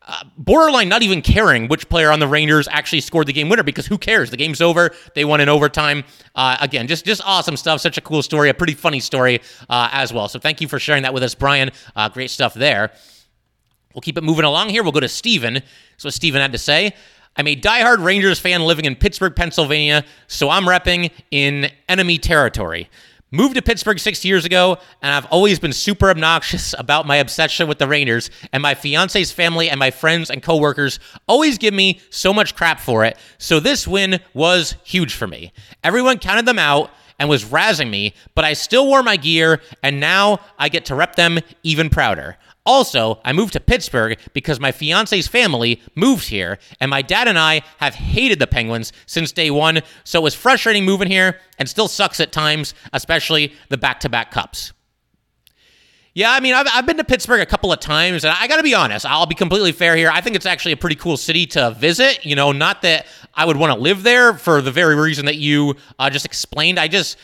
uh, 0.08 0.22
borderline 0.38 0.88
not 0.88 1.02
even 1.02 1.20
caring 1.20 1.66
which 1.66 1.88
player 1.88 2.12
on 2.12 2.20
the 2.20 2.28
Rangers 2.28 2.68
actually 2.70 3.00
scored 3.00 3.26
the 3.26 3.32
game 3.32 3.48
winner 3.48 3.64
because 3.64 3.86
who 3.86 3.98
cares? 3.98 4.30
The 4.30 4.36
game's 4.36 4.60
over. 4.60 4.92
They 5.14 5.24
won 5.24 5.40
in 5.40 5.48
overtime. 5.48 6.04
Uh, 6.34 6.56
again, 6.60 6.86
just 6.86 7.04
just 7.04 7.20
awesome 7.24 7.56
stuff. 7.56 7.80
Such 7.80 7.98
a 7.98 8.00
cool 8.00 8.22
story, 8.22 8.48
a 8.48 8.54
pretty 8.54 8.74
funny 8.74 9.00
story 9.00 9.40
uh, 9.68 9.88
as 9.92 10.12
well. 10.12 10.28
So 10.28 10.38
thank 10.38 10.60
you 10.60 10.68
for 10.68 10.78
sharing 10.78 11.02
that 11.02 11.12
with 11.12 11.24
us, 11.24 11.34
Brian. 11.34 11.72
Uh, 11.96 12.08
great 12.08 12.30
stuff 12.30 12.54
there. 12.54 12.92
We'll 13.94 14.02
keep 14.02 14.16
it 14.16 14.22
moving 14.22 14.44
along 14.44 14.68
here. 14.68 14.82
We'll 14.82 14.92
go 14.92 15.00
to 15.00 15.08
Steven. 15.08 15.62
So 15.96 16.08
Steven 16.08 16.40
had 16.40 16.52
to 16.52 16.58
say. 16.58 16.94
I'm 17.36 17.46
a 17.46 17.54
diehard 17.54 18.02
Rangers 18.02 18.38
fan 18.38 18.62
living 18.62 18.86
in 18.86 18.96
Pittsburgh, 18.96 19.36
Pennsylvania, 19.36 20.04
so 20.26 20.48
I'm 20.48 20.64
repping 20.64 21.10
in 21.30 21.70
enemy 21.86 22.16
territory. 22.16 22.88
Moved 23.30 23.56
to 23.56 23.62
Pittsburgh 23.62 23.98
six 23.98 24.24
years 24.24 24.46
ago, 24.46 24.78
and 25.02 25.12
I've 25.12 25.26
always 25.26 25.58
been 25.58 25.74
super 25.74 26.08
obnoxious 26.08 26.74
about 26.78 27.06
my 27.06 27.16
obsession 27.16 27.68
with 27.68 27.78
the 27.78 27.86
Rangers. 27.86 28.30
And 28.54 28.62
my 28.62 28.74
fiance's 28.74 29.32
family 29.32 29.68
and 29.68 29.78
my 29.78 29.90
friends 29.90 30.30
and 30.30 30.42
coworkers 30.42 30.98
always 31.28 31.58
give 31.58 31.74
me 31.74 32.00
so 32.08 32.32
much 32.32 32.56
crap 32.56 32.80
for 32.80 33.04
it. 33.04 33.18
So 33.36 33.60
this 33.60 33.86
win 33.86 34.20
was 34.32 34.76
huge 34.84 35.12
for 35.12 35.26
me. 35.26 35.52
Everyone 35.84 36.18
counted 36.18 36.46
them 36.46 36.58
out 36.58 36.90
and 37.18 37.28
was 37.28 37.44
razzing 37.44 37.90
me, 37.90 38.14
but 38.34 38.46
I 38.46 38.54
still 38.54 38.86
wore 38.86 39.02
my 39.02 39.16
gear, 39.16 39.60
and 39.82 40.00
now 40.00 40.38
I 40.58 40.70
get 40.70 40.86
to 40.86 40.94
rep 40.94 41.16
them 41.16 41.40
even 41.62 41.90
prouder. 41.90 42.38
Also, 42.66 43.20
I 43.24 43.32
moved 43.32 43.52
to 43.52 43.60
Pittsburgh 43.60 44.18
because 44.32 44.58
my 44.58 44.72
fiance's 44.72 45.28
family 45.28 45.80
moved 45.94 46.28
here, 46.28 46.58
and 46.80 46.90
my 46.90 47.00
dad 47.00 47.28
and 47.28 47.38
I 47.38 47.62
have 47.78 47.94
hated 47.94 48.40
the 48.40 48.48
Penguins 48.48 48.92
since 49.06 49.30
day 49.30 49.52
one, 49.52 49.82
so 50.02 50.18
it 50.18 50.22
was 50.24 50.34
frustrating 50.34 50.84
moving 50.84 51.08
here 51.08 51.38
and 51.58 51.68
still 51.68 51.86
sucks 51.86 52.18
at 52.18 52.32
times, 52.32 52.74
especially 52.92 53.54
the 53.68 53.78
back 53.78 54.00
to 54.00 54.08
back 54.08 54.32
cups. 54.32 54.72
Yeah, 56.12 56.32
I 56.32 56.40
mean, 56.40 56.54
I've, 56.54 56.66
I've 56.72 56.86
been 56.86 56.96
to 56.96 57.04
Pittsburgh 57.04 57.42
a 57.42 57.46
couple 57.46 57.72
of 57.72 57.78
times, 57.78 58.24
and 58.24 58.34
I 58.34 58.48
got 58.48 58.56
to 58.56 58.62
be 58.62 58.74
honest, 58.74 59.04
I'll 59.06 59.26
be 59.26 59.34
completely 59.34 59.72
fair 59.72 59.94
here. 59.94 60.10
I 60.10 60.20
think 60.20 60.34
it's 60.34 60.46
actually 60.46 60.72
a 60.72 60.76
pretty 60.76 60.96
cool 60.96 61.18
city 61.18 61.46
to 61.48 61.72
visit. 61.72 62.24
You 62.24 62.34
know, 62.34 62.52
not 62.52 62.82
that 62.82 63.06
I 63.34 63.44
would 63.44 63.58
want 63.58 63.74
to 63.74 63.78
live 63.78 64.02
there 64.02 64.32
for 64.32 64.62
the 64.62 64.72
very 64.72 64.96
reason 64.96 65.26
that 65.26 65.36
you 65.36 65.76
uh, 65.98 66.10
just 66.10 66.24
explained. 66.24 66.78
I 66.80 66.88
just. 66.88 67.16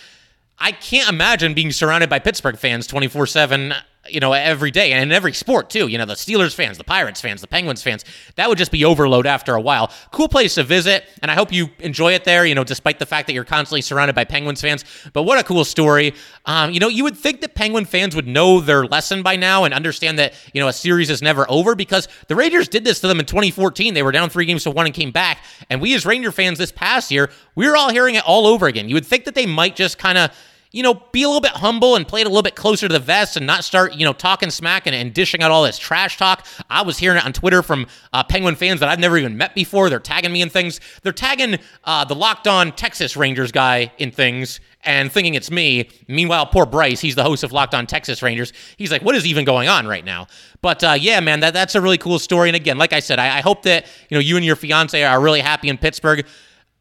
I 0.59 0.71
can't 0.71 1.09
imagine 1.09 1.55
being 1.55 1.73
surrounded 1.73 2.09
by 2.09 2.21
Pittsburgh 2.21 2.57
fans 2.57 2.87
24 2.87 3.27
7 3.27 3.75
you 4.09 4.19
know, 4.19 4.33
every 4.33 4.73
day 4.73 4.93
and 4.93 5.03
in 5.03 5.13
every 5.13 5.33
sport 5.33 5.71
too. 5.71 5.87
You 5.87 5.97
know, 5.97 6.05
the 6.05 6.15
Steelers 6.15 6.55
fans, 6.55 6.77
the 6.77 6.85
Pirates 6.85 7.21
fans, 7.21 7.41
the 7.41 7.47
Penguins 7.47 7.83
fans. 7.83 8.05
That 8.35 8.49
would 8.49 8.59
just 8.59 8.73
be 8.73 8.85
overload 8.85 9.27
after 9.27 9.55
a 9.55 9.61
while. 9.61 9.93
Cool 10.11 10.29
place 10.29 10.57
to 10.57 10.65
visit, 10.65 11.05
and 11.23 11.31
I 11.31 11.35
hope 11.35 11.53
you 11.53 11.69
enjoy 11.79 12.15
it 12.15 12.25
there. 12.25 12.45
You 12.45 12.55
know, 12.55 12.65
despite 12.65 12.99
the 12.99 13.07
fact 13.07 13.29
that 13.29 13.33
you're 13.33 13.45
constantly 13.45 13.81
surrounded 13.81 14.15
by 14.15 14.25
Penguins 14.25 14.61
fans. 14.61 14.85
But 15.13 15.23
what 15.23 15.39
a 15.39 15.45
cool 15.45 15.65
story. 15.65 16.15
Um, 16.47 16.73
you 16.73 16.81
know, 16.81 16.89
you 16.89 17.05
would 17.05 17.17
think 17.17 17.41
that 17.43 17.55
Penguin 17.55 17.85
fans 17.85 18.17
would 18.17 18.27
know 18.27 18.61
their 18.61 18.85
lesson 18.85 19.23
by 19.23 19.37
now 19.37 19.65
and 19.65 19.73
understand 19.73 20.19
that 20.19 20.35
you 20.53 20.61
know 20.61 20.69
a 20.69 20.73
series 20.73 21.09
is 21.09 21.23
never 21.23 21.49
over 21.49 21.77
because 21.77 22.09
the 22.27 22.35
Rangers 22.35 22.69
did 22.69 22.85
this 22.85 23.01
to 23.01 23.09
them 23.09 23.21
in 23.21 23.27
2014. 23.27 23.95
They 23.95 24.03
were 24.03 24.13
down 24.13 24.31
three 24.31 24.47
games 24.47 24.65
to 24.65 24.71
one 24.73 24.87
and 24.87 24.95
came 24.95 25.13
back. 25.13 25.45
And 25.71 25.81
we 25.81 25.95
as 25.95 26.05
Ranger 26.05 26.33
fans 26.33 26.59
this 26.59 26.73
past 26.73 27.11
year, 27.13 27.31
we 27.55 27.69
are 27.69 27.77
all 27.77 27.91
hearing 27.91 28.17
it 28.17 28.25
all 28.25 28.47
over 28.47 28.67
again. 28.67 28.89
You 28.89 28.97
would 28.97 29.07
think 29.07 29.27
that 29.27 29.35
they 29.37 29.47
might 29.47 29.77
just 29.77 29.97
kind 29.99 30.19
of 30.19 30.31
you 30.73 30.83
know, 30.83 30.95
be 31.13 31.23
a 31.23 31.29
little 31.29 31.41
bit 31.41 31.53
humble 31.53 31.97
and 31.97 32.09
play 32.09 32.23
it 32.23 32.27
a 32.27 32.31
little 32.31 32.43
bit 32.43 32.57
closer 32.57 32.89
to 32.89 32.93
the 32.93 32.99
vest 32.99 33.37
and 33.37 33.47
not 33.47 33.63
start, 33.63 33.95
you 33.95 34.05
know, 34.05 34.13
talking 34.13 34.51
smack 34.51 34.87
and, 34.87 34.97
and 34.97 35.15
dishing 35.15 35.43
out 35.43 35.51
all 35.51 35.63
this 35.63 35.79
trash 35.79 36.17
talk. 36.17 36.47
I 36.69 36.83
was 36.83 36.99
hearing 36.99 37.19
it 37.19 37.25
on 37.25 37.33
Twitter 37.33 37.63
from 37.63 37.87
uh, 38.13 38.25
Penguin 38.25 38.57
fans 38.57 38.81
that 38.81 38.89
I've 38.89 38.99
never 38.99 39.19
even 39.19 39.37
met 39.37 39.55
before. 39.55 39.91
They're 39.91 40.01
tagging 40.01 40.33
me 40.33 40.43
in 40.43 40.49
things. 40.49 40.81
They're 41.03 41.13
tagging 41.13 41.59
uh, 41.85 42.07
the 42.07 42.15
locked 42.15 42.49
on 42.49 42.73
Texas 42.73 43.17
Rangers 43.17 43.53
guy 43.53 43.93
in 43.99 44.11
things 44.11 44.61
and 44.85 45.13
thinking 45.13 45.35
it's 45.35 45.51
me. 45.51 45.89
Meanwhile, 46.09 46.47
poor 46.47 46.67
Bryce, 46.67 47.01
he's 47.01 47.15
the 47.15 47.23
host 47.23 47.45
of 47.45 47.53
Locked 47.53 47.75
On 47.75 47.87
Texas 47.87 48.23
Rangers. 48.23 48.53
He's 48.77 48.91
like, 48.91 49.03
what 49.03 49.15
is 49.15 49.27
even 49.27 49.45
going 49.45 49.69
on 49.69 49.87
right 49.87 50.05
now? 50.05 50.27
But 50.61 50.83
uh, 50.83 50.97
yeah, 50.99 51.21
man, 51.21 51.41
that, 51.41 51.55
that's 51.55 51.75
a 51.75 51.81
really 51.81 51.99
cool 51.99 52.19
story. 52.19 52.49
And 52.49 52.57
again, 52.57 52.79
like 52.79 52.93
I 52.93 53.01
said, 53.01 53.19
I, 53.19 53.39
I 53.39 53.41
hope 53.43 53.63
that 53.63 53.87
you 54.09 54.17
know 54.17 54.21
you 54.21 54.37
and 54.37 54.45
your 54.45 54.57
fiance 54.57 55.03
are 55.03 55.21
really 55.21 55.41
happy 55.41 55.69
in 55.69 55.79
Pittsburgh 55.79 56.27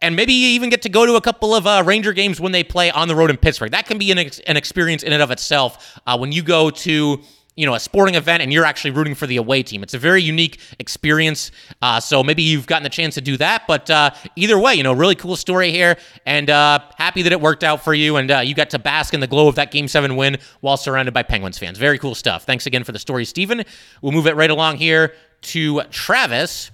and 0.02 0.16
maybe 0.16 0.34
you 0.34 0.50
even 0.50 0.70
get 0.70 0.82
to 0.84 0.90
go 0.90 1.06
to 1.06 1.16
a 1.16 1.22
couple 1.22 1.54
of 1.54 1.68
uh, 1.68 1.84
Ranger 1.86 2.14
games 2.14 2.40
when 2.40 2.52
they 2.52 2.64
play 2.64 2.92
on 2.92 3.08
the 3.08 3.16
road 3.16 3.30
in 3.30 3.38
Pittsburgh. 3.38 3.72
That 3.72 3.86
can 3.86 3.98
be 3.98 4.12
an, 4.12 4.18
ex- 4.18 4.40
an 4.40 4.58
experience 4.58 5.04
in 5.04 5.14
and 5.14 5.22
of 5.22 5.32
itself 5.32 6.00
uh, 6.08 6.18
when 6.18 6.32
you 6.32 6.44
go 6.44 6.70
to 6.70 7.22
you 7.56 7.66
know 7.66 7.74
a 7.74 7.80
sporting 7.80 8.16
event 8.16 8.42
and 8.42 8.52
you're 8.52 8.66
actually 8.66 8.92
rooting 8.92 9.14
for 9.14 9.28
the 9.28 9.38
away 9.38 9.62
team. 9.62 9.84
It's 9.84 9.94
a 9.94 10.00
very 10.00 10.22
unique 10.22 10.60
experience. 10.80 11.52
Uh, 11.82 12.00
so 12.00 12.24
maybe 12.24 12.44
you've 12.44 12.66
gotten 12.66 12.84
the 12.84 12.90
chance 12.90 13.16
to 13.16 13.22
do 13.22 13.38
that. 13.38 13.68
But 13.68 13.90
uh, 13.90 14.12
either 14.36 14.58
way, 14.58 14.76
you 14.76 14.84
know, 14.84 14.94
really 14.94 15.16
cool 15.16 15.36
story 15.36 15.72
here, 15.72 15.98
and 16.26 16.50
uh, 16.50 16.80
happy 16.98 17.22
that 17.24 17.32
it 17.32 17.42
worked 17.42 17.64
out 17.64 17.84
for 17.84 17.94
you 17.94 18.16
and 18.16 18.32
uh, 18.32 18.40
you 18.40 18.56
got 18.56 18.70
to 18.72 18.80
bask 18.80 19.14
in 19.14 19.20
the 19.20 19.28
glow 19.28 19.48
of 19.48 19.56
that 19.56 19.72
Game 19.72 19.88
Seven 19.88 20.16
win 20.16 20.38
while 20.62 20.78
surrounded 20.78 21.14
by 21.14 21.24
Penguins 21.24 21.58
fans. 21.58 21.78
Very 21.78 22.00
cool 22.00 22.16
stuff. 22.16 22.46
Thanks 22.46 22.66
again 22.66 22.84
for 22.84 22.94
the 22.94 23.00
story, 23.00 23.26
Stephen. 23.26 23.64
We'll 24.02 24.14
move 24.14 24.28
it 24.28 24.36
right 24.36 24.50
along 24.50 24.78
here 24.78 25.14
to 25.42 25.82
Travis. 25.92 26.72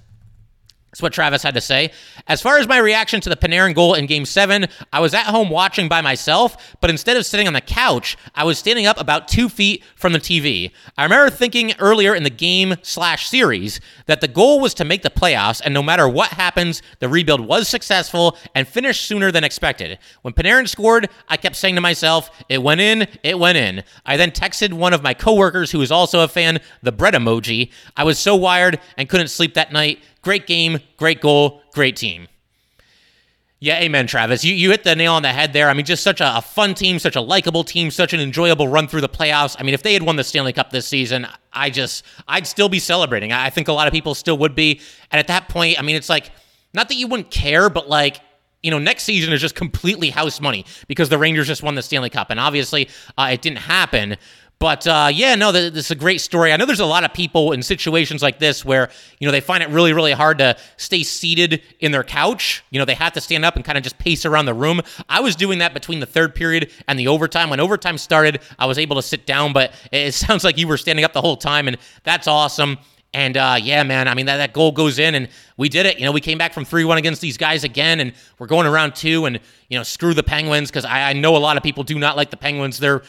That's 0.91 1.01
what 1.01 1.11
Travis 1.11 1.43
had 1.43 1.53
to 1.53 1.61
say. 1.61 1.91
As 2.27 2.41
far 2.41 2.57
as 2.57 2.67
my 2.67 2.77
reaction 2.77 3.19
to 3.21 3.29
the 3.29 3.35
Panarin 3.35 3.75
goal 3.75 3.93
in 3.93 4.05
Game 4.05 4.23
7, 4.23 4.67
I 4.93 5.01
was 5.01 5.13
at 5.13 5.25
home 5.25 5.49
watching 5.49 5.89
by 5.89 5.99
myself, 5.99 6.75
but 6.79 6.89
instead 6.89 7.17
of 7.17 7.25
sitting 7.25 7.45
on 7.45 7.53
the 7.53 7.61
couch, 7.61 8.17
I 8.33 8.45
was 8.45 8.57
standing 8.57 8.87
up 8.87 8.99
about 8.99 9.27
two 9.27 9.49
feet 9.49 9.83
from 9.95 10.13
the 10.13 10.19
TV. 10.19 10.71
I 10.97 11.03
remember 11.03 11.29
thinking 11.29 11.73
earlier 11.77 12.15
in 12.15 12.23
the 12.23 12.29
game 12.29 12.75
slash 12.83 13.27
series 13.27 13.81
that 14.05 14.21
the 14.21 14.29
goal 14.29 14.61
was 14.61 14.73
to 14.75 14.85
make 14.85 15.01
the 15.03 15.09
playoffs, 15.09 15.61
and 15.63 15.73
no 15.73 15.83
matter 15.83 16.07
what 16.07 16.29
happens, 16.29 16.81
the 16.99 17.09
rebuild 17.09 17.41
was 17.41 17.67
successful 17.67 18.37
and 18.55 18.65
finished 18.65 19.05
sooner 19.05 19.29
than 19.29 19.43
expected. 19.43 19.99
When 20.21 20.33
Panarin 20.33 20.69
scored, 20.69 21.09
I 21.27 21.35
kept 21.35 21.57
saying 21.57 21.75
to 21.75 21.81
myself, 21.81 22.31
it 22.47 22.63
went 22.63 22.79
in, 22.79 23.07
it 23.23 23.37
went 23.37 23.57
in. 23.57 23.83
I 24.05 24.15
then 24.15 24.31
texted 24.31 24.71
one 24.71 24.93
of 24.93 25.03
my 25.03 25.13
coworkers 25.13 25.69
who 25.69 25.81
is 25.81 25.91
also 25.91 26.23
a 26.23 26.29
fan, 26.29 26.59
the 26.81 26.93
bread 26.93 27.13
emoji. 27.13 27.71
I 27.97 28.05
was 28.05 28.17
so 28.17 28.37
wired 28.37 28.79
and 28.95 29.09
couldn't 29.09 29.27
sleep 29.27 29.53
that 29.55 29.73
night. 29.73 29.99
Great 30.27 30.45
game, 30.45 30.81
great 30.97 31.21
goal, 31.21 31.61
great 31.71 31.95
team. 31.95 32.27
Yeah, 33.61 33.79
amen, 33.79 34.07
Travis. 34.07 34.43
You, 34.43 34.53
you 34.53 34.71
hit 34.71 34.83
the 34.83 34.93
nail 34.93 35.13
on 35.13 35.21
the 35.21 35.31
head 35.31 35.53
there. 35.53 35.69
I 35.69 35.73
mean, 35.73 35.85
just 35.85 36.03
such 36.03 36.19
a, 36.19 36.39
a 36.39 36.41
fun 36.41 36.73
team, 36.73 36.99
such 36.99 37.15
a 37.15 37.21
likable 37.21 37.63
team, 37.63 37.89
such 37.89 38.11
an 38.11 38.19
enjoyable 38.19 38.67
run 38.67 38.89
through 38.89 38.99
the 38.99 39.07
playoffs. 39.07 39.55
I 39.57 39.63
mean, 39.63 39.73
if 39.73 39.83
they 39.83 39.93
had 39.93 40.03
won 40.03 40.17
the 40.17 40.25
Stanley 40.25 40.51
Cup 40.51 40.69
this 40.69 40.85
season, 40.85 41.27
I 41.53 41.69
just, 41.69 42.03
I'd 42.27 42.45
still 42.45 42.67
be 42.67 42.79
celebrating. 42.79 43.31
I 43.31 43.49
think 43.49 43.69
a 43.69 43.71
lot 43.71 43.87
of 43.87 43.93
people 43.93 44.15
still 44.15 44.37
would 44.39 44.53
be. 44.53 44.81
And 45.11 45.19
at 45.21 45.27
that 45.27 45.47
point, 45.47 45.79
I 45.79 45.81
mean, 45.81 45.95
it's 45.95 46.09
like, 46.09 46.29
not 46.73 46.89
that 46.89 46.95
you 46.95 47.07
wouldn't 47.07 47.31
care, 47.31 47.69
but 47.69 47.87
like, 47.87 48.19
you 48.61 48.69
know, 48.69 48.79
next 48.79 49.03
season 49.03 49.31
is 49.31 49.39
just 49.39 49.55
completely 49.55 50.09
house 50.09 50.41
money 50.41 50.65
because 50.89 51.07
the 51.07 51.17
Rangers 51.17 51.47
just 51.47 51.63
won 51.63 51.75
the 51.75 51.81
Stanley 51.81 52.09
Cup. 52.09 52.31
And 52.31 52.39
obviously, 52.41 52.89
uh, 53.17 53.29
it 53.31 53.41
didn't 53.41 53.59
happen. 53.59 54.17
But 54.59 54.87
uh, 54.87 55.09
yeah, 55.13 55.35
no, 55.35 55.51
this 55.51 55.85
is 55.85 55.91
a 55.91 55.95
great 55.95 56.19
story. 56.19 56.51
I 56.51 56.57
know 56.57 56.65
there's 56.65 56.79
a 56.79 56.85
lot 56.85 57.03
of 57.03 57.13
people 57.13 57.51
in 57.51 57.61
situations 57.61 58.23
like 58.23 58.39
this 58.39 58.65
where 58.65 58.89
you 59.19 59.27
know 59.27 59.31
they 59.31 59.39
find 59.39 59.61
it 59.61 59.69
really, 59.69 59.93
really 59.93 60.13
hard 60.13 60.39
to 60.39 60.57
stay 60.77 61.03
seated 61.03 61.61
in 61.79 61.91
their 61.91 62.03
couch. 62.03 62.63
You 62.71 62.79
know, 62.79 62.85
they 62.85 62.95
have 62.95 63.13
to 63.13 63.21
stand 63.21 63.45
up 63.45 63.55
and 63.55 63.63
kind 63.63 63.77
of 63.77 63.83
just 63.83 63.99
pace 63.99 64.25
around 64.25 64.45
the 64.45 64.55
room. 64.55 64.81
I 65.09 65.19
was 65.19 65.35
doing 65.35 65.59
that 65.59 65.75
between 65.75 65.99
the 65.99 66.07
third 66.07 66.33
period 66.33 66.71
and 66.87 66.97
the 66.97 67.07
overtime. 67.07 67.51
When 67.51 67.59
overtime 67.59 67.99
started, 67.99 68.41
I 68.57 68.65
was 68.65 68.79
able 68.79 68.95
to 68.95 69.03
sit 69.03 69.27
down, 69.27 69.53
but 69.53 69.73
it 69.91 70.13
sounds 70.15 70.43
like 70.43 70.57
you 70.57 70.67
were 70.67 70.77
standing 70.77 71.05
up 71.05 71.13
the 71.13 71.21
whole 71.21 71.37
time, 71.37 71.67
and 71.67 71.77
that's 72.03 72.27
awesome. 72.27 72.79
And 73.13 73.37
uh, 73.37 73.57
yeah, 73.61 73.83
man, 73.83 74.07
I 74.07 74.15
mean, 74.15 74.25
that, 74.25 74.37
that 74.37 74.53
goal 74.53 74.71
goes 74.71 74.99
in, 74.99 75.15
and 75.15 75.29
we 75.55 75.69
did 75.69 75.85
it. 75.85 75.99
You 75.99 76.05
know, 76.05 76.11
we 76.11 76.21
came 76.21 76.37
back 76.37 76.53
from 76.53 76.65
3 76.65 76.83
1 76.83 76.97
against 76.97 77.21
these 77.21 77.37
guys 77.37 77.63
again, 77.63 77.99
and 77.99 78.13
we're 78.37 78.47
going 78.47 78.67
around 78.67 78.95
two, 78.95 79.25
and, 79.25 79.39
you 79.69 79.77
know, 79.77 79.83
screw 79.83 80.13
the 80.13 80.23
Penguins, 80.23 80.69
because 80.69 80.85
I, 80.85 81.09
I 81.09 81.13
know 81.13 81.35
a 81.35 81.39
lot 81.39 81.57
of 81.57 81.63
people 81.63 81.83
do 81.83 81.97
not 81.97 82.17
like 82.17 82.31
the 82.31 82.37
Penguins. 82.37 82.79
They're 82.79 83.03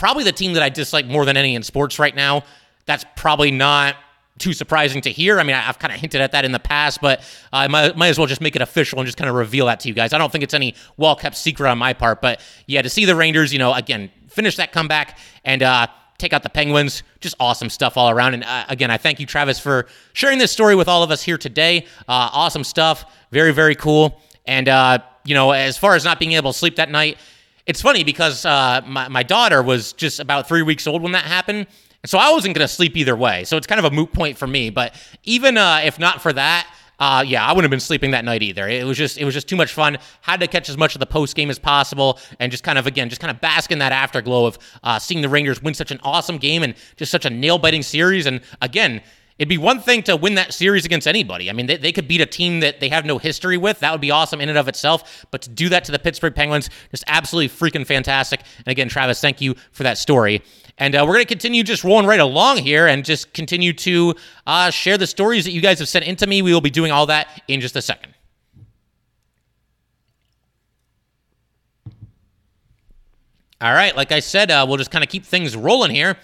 probably 0.00 0.24
the 0.24 0.32
team 0.32 0.54
that 0.54 0.62
I 0.62 0.70
dislike 0.70 1.04
more 1.04 1.26
than 1.26 1.36
any 1.36 1.54
in 1.54 1.62
sports 1.62 1.98
right 1.98 2.16
now. 2.16 2.42
That's 2.86 3.04
probably 3.16 3.50
not 3.50 3.96
too 4.38 4.54
surprising 4.54 5.02
to 5.02 5.10
hear. 5.10 5.38
I 5.38 5.42
mean, 5.42 5.54
I've 5.54 5.78
kind 5.78 5.92
of 5.92 6.00
hinted 6.00 6.22
at 6.22 6.32
that 6.32 6.46
in 6.46 6.52
the 6.52 6.58
past, 6.58 7.02
but 7.02 7.22
I 7.52 7.68
might, 7.68 7.94
might, 7.98 8.08
as 8.08 8.16
well 8.16 8.26
just 8.26 8.40
make 8.40 8.56
it 8.56 8.62
official 8.62 8.98
and 8.98 9.04
just 9.06 9.18
kind 9.18 9.28
of 9.28 9.36
reveal 9.36 9.66
that 9.66 9.80
to 9.80 9.88
you 9.88 9.94
guys. 9.94 10.14
I 10.14 10.18
don't 10.18 10.32
think 10.32 10.42
it's 10.42 10.54
any 10.54 10.74
well 10.96 11.14
kept 11.14 11.36
secret 11.36 11.68
on 11.68 11.76
my 11.76 11.92
part, 11.92 12.22
but 12.22 12.40
yeah, 12.66 12.80
to 12.80 12.88
see 12.88 13.04
the 13.04 13.14
Rangers, 13.14 13.52
you 13.52 13.58
know, 13.58 13.74
again, 13.74 14.10
finish 14.28 14.56
that 14.56 14.72
comeback 14.72 15.18
and 15.44 15.62
uh, 15.62 15.86
take 16.16 16.32
out 16.32 16.42
the 16.42 16.48
Penguins, 16.48 17.02
just 17.20 17.36
awesome 17.38 17.68
stuff 17.68 17.98
all 17.98 18.08
around. 18.08 18.32
And 18.32 18.44
uh, 18.44 18.64
again, 18.70 18.90
I 18.90 18.96
thank 18.96 19.20
you, 19.20 19.26
Travis, 19.26 19.60
for 19.60 19.86
sharing 20.14 20.38
this 20.38 20.50
story 20.50 20.74
with 20.74 20.88
all 20.88 21.02
of 21.02 21.10
us 21.10 21.22
here 21.22 21.36
today. 21.36 21.84
Uh, 22.08 22.30
awesome 22.32 22.64
stuff, 22.64 23.04
very, 23.32 23.52
very 23.52 23.74
cool. 23.74 24.18
And, 24.46 24.66
uh, 24.66 25.00
you 25.26 25.34
know, 25.34 25.50
as 25.50 25.76
far 25.76 25.94
as 25.94 26.06
not 26.06 26.18
being 26.18 26.32
able 26.32 26.54
to 26.54 26.58
sleep 26.58 26.76
that 26.76 26.90
night, 26.90 27.18
it's 27.66 27.82
funny 27.82 28.04
because 28.04 28.44
uh, 28.44 28.80
my, 28.86 29.08
my 29.08 29.22
daughter 29.22 29.62
was 29.62 29.92
just 29.92 30.20
about 30.20 30.48
three 30.48 30.62
weeks 30.62 30.86
old 30.86 31.02
when 31.02 31.12
that 31.12 31.24
happened. 31.24 31.66
So 32.06 32.18
I 32.18 32.30
wasn't 32.32 32.54
going 32.54 32.66
to 32.66 32.72
sleep 32.72 32.96
either 32.96 33.14
way. 33.14 33.44
So 33.44 33.56
it's 33.56 33.66
kind 33.66 33.78
of 33.78 33.84
a 33.84 33.94
moot 33.94 34.12
point 34.12 34.38
for 34.38 34.46
me. 34.46 34.70
But 34.70 34.94
even 35.24 35.58
uh, 35.58 35.80
if 35.84 35.98
not 35.98 36.22
for 36.22 36.32
that, 36.32 36.66
uh, 37.00 37.24
yeah, 37.26 37.44
I 37.44 37.52
wouldn't 37.52 37.64
have 37.64 37.70
been 37.70 37.80
sleeping 37.80 38.10
that 38.10 38.26
night 38.26 38.42
either. 38.42 38.68
It 38.68 38.84
was 38.84 38.98
just 38.98 39.16
it 39.16 39.24
was 39.24 39.32
just 39.32 39.48
too 39.48 39.56
much 39.56 39.72
fun. 39.72 39.96
Had 40.20 40.40
to 40.40 40.46
catch 40.46 40.68
as 40.68 40.76
much 40.76 40.94
of 40.94 41.00
the 41.00 41.06
post 41.06 41.34
game 41.34 41.48
as 41.48 41.58
possible, 41.58 42.18
and 42.38 42.52
just 42.52 42.62
kind 42.62 42.78
of 42.78 42.86
again 42.86 43.08
just 43.08 43.22
kind 43.22 43.30
of 43.30 43.40
bask 43.40 43.72
in 43.72 43.78
that 43.78 43.90
afterglow 43.90 44.44
of 44.44 44.58
uh, 44.82 44.98
seeing 44.98 45.22
the 45.22 45.28
Rangers 45.28 45.62
win 45.62 45.72
such 45.72 45.90
an 45.90 45.98
awesome 46.02 46.36
game 46.36 46.62
and 46.62 46.74
just 46.96 47.10
such 47.10 47.24
a 47.24 47.30
nail 47.30 47.58
biting 47.58 47.82
series. 47.82 48.26
And 48.26 48.42
again, 48.60 49.00
It'd 49.40 49.48
be 49.48 49.56
one 49.56 49.80
thing 49.80 50.02
to 50.02 50.16
win 50.16 50.34
that 50.34 50.52
series 50.52 50.84
against 50.84 51.08
anybody. 51.08 51.48
I 51.48 51.54
mean, 51.54 51.64
they, 51.64 51.78
they 51.78 51.92
could 51.92 52.06
beat 52.06 52.20
a 52.20 52.26
team 52.26 52.60
that 52.60 52.78
they 52.78 52.90
have 52.90 53.06
no 53.06 53.16
history 53.16 53.56
with. 53.56 53.80
That 53.80 53.90
would 53.90 54.00
be 54.02 54.10
awesome 54.10 54.38
in 54.38 54.50
and 54.50 54.58
of 54.58 54.68
itself. 54.68 55.24
But 55.30 55.40
to 55.40 55.48
do 55.48 55.70
that 55.70 55.82
to 55.84 55.92
the 55.92 55.98
Pittsburgh 55.98 56.34
Penguins, 56.34 56.68
just 56.90 57.04
absolutely 57.06 57.48
freaking 57.48 57.86
fantastic. 57.86 58.42
And 58.58 58.68
again, 58.68 58.90
Travis, 58.90 59.18
thank 59.18 59.40
you 59.40 59.54
for 59.72 59.82
that 59.84 59.96
story. 59.96 60.42
And 60.76 60.94
uh, 60.94 61.06
we're 61.06 61.14
going 61.14 61.24
to 61.24 61.28
continue 61.28 61.62
just 61.62 61.84
rolling 61.84 62.04
right 62.04 62.20
along 62.20 62.58
here 62.58 62.86
and 62.86 63.02
just 63.02 63.32
continue 63.32 63.72
to 63.72 64.14
uh, 64.46 64.68
share 64.68 64.98
the 64.98 65.06
stories 65.06 65.46
that 65.46 65.52
you 65.52 65.62
guys 65.62 65.78
have 65.78 65.88
sent 65.88 66.04
into 66.04 66.26
me. 66.26 66.42
We 66.42 66.52
will 66.52 66.60
be 66.60 66.68
doing 66.68 66.92
all 66.92 67.06
that 67.06 67.42
in 67.48 67.62
just 67.62 67.76
a 67.76 67.82
second. 67.82 68.12
All 73.62 73.72
right, 73.72 73.96
like 73.96 74.12
I 74.12 74.20
said, 74.20 74.50
uh, 74.50 74.66
we'll 74.68 74.76
just 74.76 74.90
kind 74.90 75.02
of 75.02 75.08
keep 75.08 75.24
things 75.24 75.56
rolling 75.56 75.92
here. 75.94 76.18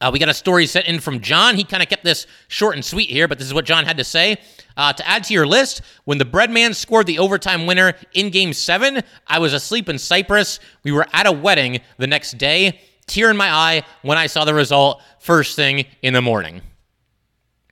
Uh, 0.00 0.10
we 0.12 0.18
got 0.18 0.28
a 0.28 0.34
story 0.34 0.66
sent 0.66 0.86
in 0.86 1.00
from 1.00 1.20
John. 1.20 1.56
He 1.56 1.64
kind 1.64 1.82
of 1.82 1.88
kept 1.88 2.04
this 2.04 2.26
short 2.48 2.74
and 2.74 2.84
sweet 2.84 3.08
here, 3.08 3.26
but 3.28 3.38
this 3.38 3.46
is 3.46 3.54
what 3.54 3.64
John 3.64 3.84
had 3.84 3.96
to 3.96 4.04
say. 4.04 4.36
Uh, 4.76 4.92
to 4.92 5.08
add 5.08 5.24
to 5.24 5.34
your 5.34 5.46
list, 5.46 5.80
when 6.04 6.18
the 6.18 6.24
Breadman 6.24 6.74
scored 6.74 7.06
the 7.06 7.18
overtime 7.18 7.66
winner 7.66 7.94
in 8.12 8.30
Game 8.30 8.52
7, 8.52 9.02
I 9.26 9.38
was 9.38 9.54
asleep 9.54 9.88
in 9.88 9.98
Cyprus. 9.98 10.60
We 10.84 10.92
were 10.92 11.06
at 11.12 11.26
a 11.26 11.32
wedding 11.32 11.80
the 11.96 12.06
next 12.06 12.36
day. 12.36 12.80
Tear 13.06 13.30
in 13.30 13.36
my 13.36 13.50
eye 13.50 13.82
when 14.02 14.18
I 14.18 14.26
saw 14.26 14.44
the 14.44 14.52
result 14.52 15.00
first 15.18 15.56
thing 15.56 15.86
in 16.02 16.12
the 16.12 16.22
morning. 16.22 16.60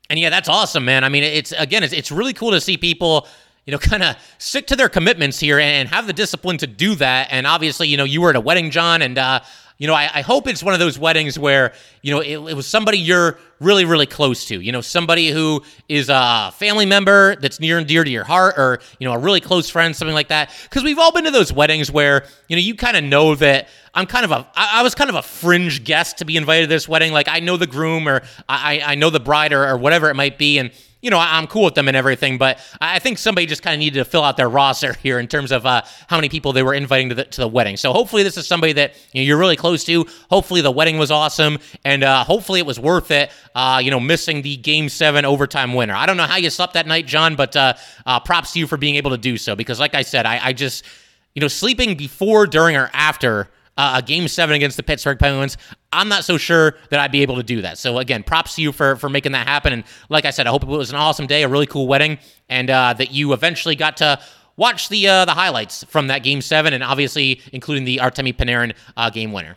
And 0.09 0.19
yeah, 0.19 0.31
that's 0.31 0.49
awesome, 0.49 0.85
man. 0.85 1.03
I 1.05 1.09
mean, 1.09 1.25
it's 1.25 1.53
again, 1.53 1.83
it's, 1.83 1.93
it's 1.93 2.13
really 2.13 2.35
cool 2.35 2.53
to 2.53 2.61
see 2.61 2.77
people 2.77 3.27
you 3.67 3.73
know, 3.73 3.79
kind 3.91 4.03
of 4.03 4.17
stick 4.39 4.67
to 4.69 4.77
their 4.77 4.89
commitments 4.89 5.41
here 5.41 5.59
and 5.59 5.89
have 5.89 6.07
the 6.07 6.13
discipline 6.13 6.59
to 6.59 6.67
do 6.67 6.95
that. 6.97 7.29
And 7.31 7.47
obviously, 7.47 7.89
you 7.89 7.97
know, 7.97 8.05
you 8.05 8.21
were 8.21 8.31
at 8.31 8.37
a 8.37 8.41
wedding, 8.41 8.71
John, 8.71 9.03
and 9.03 9.19
uh, 9.19 9.41
you 9.79 9.89
know, 9.89 9.95
I, 9.95 10.09
I, 10.15 10.21
hope 10.21 10.47
it's 10.47 10.63
one 10.63 10.73
of 10.73 10.79
those 10.79 11.01
weddings 11.01 11.37
where, 11.37 11.73
you 12.01 12.15
know, 12.15 12.21
it, 12.21 12.35
it, 12.35 12.55
was 12.55 12.65
somebody 12.65 12.97
you're 12.97 13.39
really, 13.59 13.85
really 13.85 14.07
close 14.07 14.45
to. 14.47 14.61
You 14.61 14.71
know, 14.71 14.81
somebody 14.81 15.31
who 15.31 15.65
is 15.89 16.09
a 16.09 16.53
family 16.55 16.87
member 16.87 17.35
that's 17.37 17.59
near 17.59 17.79
and 17.79 17.87
dear 17.87 18.05
to 18.05 18.11
your 18.11 18.23
heart 18.23 18.55
or, 18.57 18.79
you 19.01 19.09
know, 19.09 19.13
a 19.13 19.19
really 19.19 19.41
close 19.41 19.69
friend, 19.69 19.95
something 19.95 20.15
like 20.15 20.29
that. 20.29 20.55
Because 20.63 20.85
we've 20.85 20.99
all 20.99 21.11
been 21.11 21.25
to 21.25 21.33
those 21.33 21.53
weddings 21.53 21.91
where, 21.91 22.25
you 22.49 22.55
know, 22.55 22.61
you 22.61 22.77
kind 22.77 22.97
of 22.97 23.03
know 23.03 23.35
that 23.35 23.69
I'm 23.95 24.07
kind 24.07 24.25
of 24.25 24.31
a, 24.31 24.47
I, 24.55 24.81
I 24.81 24.83
was 24.85 24.95
kind 24.95 25.11
of 25.11 25.17
a 25.17 25.23
fringe 25.23 25.83
guest 25.83 26.19
to 26.19 26.25
be 26.25 26.37
invited 26.37 26.63
to 26.63 26.69
this 26.69 26.89
wedding. 26.89 27.13
Like 27.13 27.27
I 27.29 27.41
know 27.41 27.57
the 27.57 27.67
groom 27.67 28.07
or 28.09 28.23
I, 28.49 28.81
I 28.85 28.95
know 28.95 29.11
the 29.11 29.21
bride 29.21 29.53
or, 29.53 29.67
or 29.67 29.77
whatever 29.77 30.09
it 30.09 30.15
might 30.15 30.39
be. 30.39 30.59
And, 30.59 30.71
you 31.05 31.11
know, 31.11 31.19
I'm 31.19 31.47
cool 31.47 31.65
with 31.65 31.75
them 31.75 31.87
and 31.87 31.95
everything, 31.95 32.39
but 32.39 32.59
I 32.81 32.99
think 32.99 33.19
somebody 33.19 33.47
just 33.47 33.63
kind 33.63 33.75
of 33.75 33.79
needed 33.79 33.99
to 33.99 34.07
fill 34.07 34.25
out 34.25 34.39
their 34.39 34.49
roster 34.49 34.95
here 35.03 35.19
in 35.19 35.29
terms 35.29 35.53
of 35.53 35.67
uh, 35.67 35.83
how 36.09 36.17
many 36.17 36.31
people 36.31 36.55
they 36.55 36.63
were 36.63 36.73
inviting 36.73 37.11
to 37.11 37.15
the, 37.15 37.25
to 37.25 37.43
the 37.43 37.49
wedding. 37.49 37.77
So 37.77 37.93
hopefully 37.93 38.23
this 38.23 38.39
is 38.39 38.47
somebody 38.47 38.73
that 38.73 38.95
you 39.13 39.21
know, 39.21 39.27
you're 39.27 39.37
really 39.37 39.55
close 39.55 39.85
to. 39.85 40.07
Hopefully 40.31 40.63
the 40.63 40.71
wedding 40.71 40.97
was 40.97 41.11
awesome, 41.11 41.59
and 41.85 42.03
uh, 42.03 42.25
hopefully 42.25 42.59
it 42.59 42.65
was 42.65 42.81
worth 42.81 43.11
it. 43.11 43.31
Uh, 43.55 43.83
you 43.85 43.91
know, 43.91 44.01
missing 44.01 44.41
the 44.41 44.57
Game 44.57 44.89
Seven 44.89 45.27
overtime 45.27 45.75
winner. 45.75 45.95
I 45.95 46.07
don't 46.07 46.17
know 46.17 46.25
how 46.25 46.37
you 46.37 46.49
slept 46.49 46.73
that 46.73 46.87
night, 46.87 47.07
John, 47.07 47.37
but 47.37 47.55
uh, 47.55 47.75
uh, 48.07 48.19
props 48.21 48.55
to 48.55 48.59
you 48.59 48.67
for 48.67 48.79
being 48.79 48.97
able 48.97 49.11
to 49.11 49.19
do 49.19 49.37
so. 49.37 49.55
Because 49.55 49.79
like 49.79 49.95
I 49.95 50.03
said, 50.03 50.25
I, 50.25 50.41
I 50.43 50.53
just 50.55 50.87
you 51.35 51.41
know 51.43 51.49
sleeping 51.49 51.97
before, 51.97 52.47
during, 52.47 52.77
or 52.77 52.89
after 52.95 53.51
uh, 53.77 53.97
a 53.99 54.03
game 54.03 54.27
seven 54.29 54.57
against 54.57 54.79
the 54.79 54.83
Pittsburgh 54.83 55.19
Penguins. 55.19 55.59
I'm 55.95 56.09
not 56.09 56.25
so 56.25 56.37
sure 56.37 56.75
that 56.91 57.01
I'd 57.01 57.13
be 57.13 57.23
able 57.23 57.37
to 57.37 57.43
do 57.43 57.63
that. 57.63 57.79
So 57.79 57.99
again, 57.99 58.23
props 58.23 58.57
to 58.57 58.63
you 58.63 58.73
for 58.73 58.97
for 58.97 59.09
making 59.09 59.33
that 59.33 59.47
happen. 59.47 59.73
And 59.73 59.85
like 60.09 60.25
I 60.25 60.31
said, 60.31 60.47
I 60.47 60.51
hope 60.51 60.63
it 60.63 60.69
was 60.69 60.91
an 60.91 60.97
awesome 60.97 61.27
day, 61.27 61.43
a 61.43 61.49
really 61.49 61.67
cool 61.67 61.87
wedding, 61.87 62.19
and 62.49 62.71
uh, 62.71 62.95
that 62.95 63.13
you 63.13 63.33
eventually 63.33 63.77
got 63.77 63.97
to 63.99 64.21
watch 64.57 64.89
the 64.89 65.09
uh, 65.09 65.25
the 65.25 65.35
highlights 65.35 65.85
from 65.85 66.09
that 66.09 66.23
game 66.23 66.41
seven, 66.41 66.73
and 66.73 66.83
obviously 66.83 67.41
including 67.53 67.85
the 67.85 67.99
Artemi 67.99 68.35
Panarin 68.35 68.75
uh, 68.97 69.11
game 69.11 69.33
winner. 69.33 69.57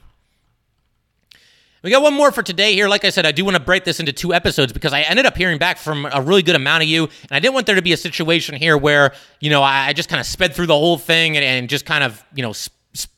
We 1.83 1.91
got 1.91 2.01
one 2.01 2.15
more 2.15 2.31
for 2.31 2.41
today 2.41 2.73
here. 2.73 2.89
Like 2.89 3.05
I 3.05 3.11
said, 3.11 3.25
I 3.25 3.31
do 3.31 3.45
want 3.45 3.55
to 3.55 3.63
break 3.63 3.85
this 3.85 3.99
into 3.99 4.11
two 4.11 4.33
episodes 4.33 4.73
because 4.73 4.93
I 4.93 5.01
ended 5.01 5.25
up 5.25 5.37
hearing 5.37 5.57
back 5.57 5.77
from 5.77 6.07
a 6.11 6.21
really 6.21 6.41
good 6.41 6.55
amount 6.55 6.83
of 6.83 6.89
you, 6.89 7.03
and 7.03 7.31
I 7.31 7.39
didn't 7.39 7.53
want 7.53 7.65
there 7.65 7.75
to 7.75 7.81
be 7.81 7.93
a 7.93 7.97
situation 7.97 8.55
here 8.55 8.77
where 8.77 9.13
you 9.39 9.49
know 9.49 9.63
I, 9.63 9.93
just 9.93 10.09
kind 10.09 10.19
of 10.19 10.25
sped 10.25 10.53
through 10.53 10.67
the 10.67 10.75
whole 10.75 10.97
thing 10.97 11.37
and, 11.37 11.45
and 11.45 11.69
just 11.69 11.85
kind 11.85 12.03
of 12.03 12.23
you 12.33 12.43
know 12.43 12.53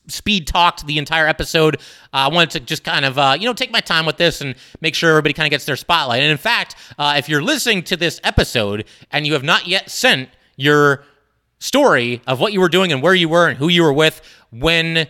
speed 0.08 0.46
talked 0.46 0.86
the 0.86 0.98
entire 0.98 1.26
episode. 1.26 1.76
Uh, 1.76 1.78
I 2.12 2.28
wanted 2.28 2.50
to 2.50 2.60
just 2.60 2.84
kind 2.84 3.04
of, 3.04 3.18
uh, 3.18 3.36
you 3.38 3.46
know, 3.46 3.52
take 3.52 3.70
my 3.70 3.80
time 3.80 4.06
with 4.06 4.16
this 4.16 4.40
and 4.40 4.54
make 4.80 4.94
sure 4.94 5.10
everybody 5.10 5.32
kind 5.32 5.46
of 5.46 5.50
gets 5.50 5.64
their 5.64 5.76
spotlight. 5.76 6.22
And 6.22 6.30
in 6.30 6.38
fact, 6.38 6.76
uh, 6.98 7.14
if 7.16 7.28
you're 7.28 7.42
listening 7.42 7.82
to 7.84 7.96
this 7.96 8.20
episode 8.24 8.84
and 9.10 9.26
you 9.26 9.32
have 9.34 9.44
not 9.44 9.66
yet 9.66 9.90
sent 9.90 10.28
your 10.56 11.04
story 11.58 12.22
of 12.26 12.40
what 12.40 12.52
you 12.52 12.60
were 12.60 12.68
doing 12.68 12.92
and 12.92 13.02
where 13.02 13.14
you 13.14 13.28
were 13.28 13.48
and 13.48 13.58
who 13.58 13.68
you 13.68 13.82
were 13.82 13.92
with 13.92 14.22
when 14.50 15.06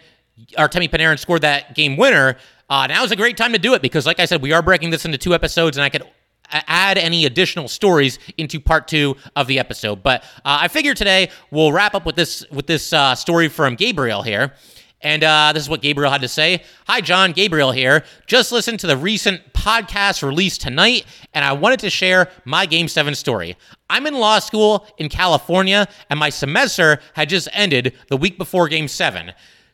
Artemi 0.59 0.91
Panarin 0.91 1.19
scored 1.19 1.43
that 1.43 1.75
game 1.75 1.97
winner, 1.97 2.37
uh, 2.69 2.87
now 2.87 3.03
is 3.05 3.11
a 3.11 3.17
great 3.17 3.37
time 3.37 3.53
to 3.53 3.59
do 3.59 3.75
it 3.75 3.83
because, 3.83 4.07
like 4.07 4.21
I 4.21 4.25
said, 4.27 4.43
we 4.43 4.53
are 4.53 4.63
breaking 4.63 4.91
this 4.91 5.05
into 5.05 5.19
two 5.19 5.35
episodes, 5.35 5.77
and 5.77 5.85
I 5.85 5.89
could 5.89 6.05
add 6.53 6.99
any 6.99 7.27
additional 7.27 7.69
stories 7.69 8.19
into 8.37 8.61
part 8.61 8.89
two 8.89 9.17
of 9.37 9.47
the 9.47 9.59
episode. 9.59 10.03
But 10.03 10.23
uh, 10.45 10.59
I 10.61 10.69
figure 10.69 10.95
today 10.95 11.31
we'll 11.51 11.73
wrap 11.73 11.95
up 11.95 12.07
with 12.07 12.17
this 12.17 12.45
with 12.51 12.67
this 12.67 12.93
uh, 12.93 13.15
story 13.15 13.49
from 13.49 13.75
Gabriel 13.75 14.23
here. 14.23 14.55
And 15.03 15.25
uh, 15.25 15.53
this 15.55 15.63
is 15.63 15.69
what 15.69 15.81
Gabriel 15.81 16.11
had 16.11 16.21
to 16.21 16.29
say. 16.29 16.63
Hi, 16.87 17.01
John. 17.01 17.33
Gabriel 17.33 17.73
here. 17.73 18.05
Just 18.27 18.53
listened 18.53 18.81
to 18.81 18.87
the 18.87 18.97
recent 18.97 19.41
podcast 19.55 20.23
released 20.23 20.61
tonight, 20.61 21.07
and 21.33 21.43
I 21.45 21.53
wanted 21.53 21.81
to 21.81 21.91
share 21.91 22.29
my 22.45 22.67
Game 22.67 22.87
7 22.87 23.15
story. 23.15 23.57
I'm 23.89 24.07
in 24.07 24.15
law 24.15 24.39
school 24.41 24.87
in 24.99 25.09
California, 25.09 25.89
and 26.11 26.21
my 26.21 26.29
semester 26.29 27.01
had 27.15 27.31
just 27.31 27.49
ended 27.53 27.95
the 28.09 28.17
week 28.17 28.37
before 28.37 28.69
Game 28.69 28.89
7. 28.89 29.33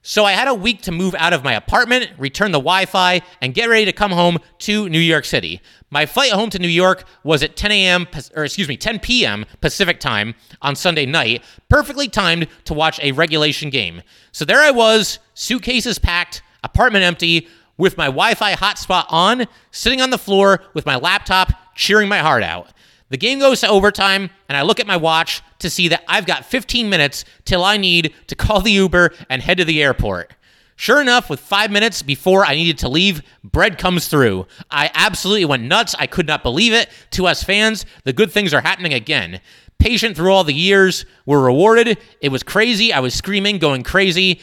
So 0.09 0.25
I 0.25 0.35
had 0.35 0.47
a 0.47 0.55
week 0.55 0.83
to 0.83 0.93
move 0.93 1.17
out 1.19 1.33
of 1.33 1.43
my 1.43 1.55
apartment, 1.55 2.13
return 2.17 2.53
the 2.53 2.61
Wi 2.61 2.87
Fi, 2.87 3.23
and 3.41 3.53
get 3.53 3.69
ready 3.69 3.87
to 3.87 3.93
come 3.93 4.13
home 4.13 4.39
to 4.59 4.89
New 4.89 5.01
York 5.01 5.25
City. 5.25 5.61
My 5.91 6.07
flight 6.07 6.31
home 6.31 6.49
to 6.51 6.61
New 6.61 6.69
York 6.69 7.03
was 7.25 7.43
at 7.43 7.57
10 7.57 7.73
a.m., 7.73 8.07
or 8.37 8.45
excuse 8.45 8.69
me, 8.69 8.77
10 8.77 9.01
p.m. 9.01 9.45
Pacific 9.61 9.99
time 9.99 10.37
on 10.63 10.77
Sunday 10.77 11.07
night, 11.07 11.43
perfectly 11.69 12.07
timed 12.07 12.47
to 12.67 12.73
watch 12.73 13.01
a 13.01 13.11
regulation 13.11 13.69
game. 13.69 14.01
So 14.31 14.45
there 14.45 14.61
I 14.61 14.71
was, 14.71 15.19
suitcases 15.35 15.99
packed, 15.99 16.41
apartment 16.63 17.03
empty, 17.03 17.49
with 17.77 17.97
my 17.97 18.07
Wi 18.07 18.35
Fi 18.35 18.55
hotspot 18.55 19.07
on, 19.09 19.47
sitting 19.73 20.01
on 20.01 20.11
the 20.11 20.19
floor 20.19 20.63
with 20.73 20.87
my 20.87 20.95
laptop, 20.95 21.51
cheering 21.75 22.09
my 22.09 22.19
heart 22.19 22.45
out. 22.45 22.69
The 23.09 23.17
game 23.17 23.39
goes 23.39 23.61
to 23.61 23.69
overtime, 23.69 24.31
and 24.49 24.57
I 24.57 24.63
look 24.63 24.81
at 24.81 24.87
my 24.87 24.97
watch 24.97 25.43
to 25.61 25.71
see 25.71 25.89
that 25.89 26.03
I've 26.09 26.27
got 26.27 26.45
15 26.45 26.89
minutes 26.89 27.25
till 27.45 27.63
I 27.63 27.77
need 27.77 28.13
to 28.27 28.35
call 28.35 28.61
the 28.61 28.73
Uber 28.73 29.15
and 29.31 29.43
head 29.43 29.59
to 29.59 29.65
the 29.65 29.83
airport. 29.83 30.33
Sure 30.79 31.01
enough, 31.01 31.31
with 31.31 31.41
five 31.41 31.71
minutes 31.71 32.03
before 32.03 32.45
I 32.45 32.55
needed 32.55 32.79
to 32.79 32.89
leave, 32.89 33.23
bread 33.43 33.79
comes 33.79 34.09
through. 34.09 34.47
I 34.71 34.91
absolutely 34.93 35.47
went 35.47 35.63
nuts. 35.63 35.95
I 35.99 36.07
could 36.07 36.27
not 36.27 36.43
believe 36.43 36.75
it. 36.75 36.91
To 37.13 37.27
us 37.27 37.43
fans, 37.43 37.87
the 38.05 38.13
good 38.13 38.31
things 38.31 38.53
are 38.53 38.61
happening 38.61 38.93
again. 38.93 39.41
Patient 39.79 40.17
through 40.17 40.33
all 40.33 40.45
the 40.45 40.53
years, 40.53 41.07
we're 41.25 41.45
rewarded. 41.45 41.99
It 42.21 42.31
was 42.31 42.43
crazy. 42.43 42.93
I 42.93 43.01
was 43.01 43.15
screaming, 43.15 43.59
going 43.59 43.85
crazy. 43.85 44.41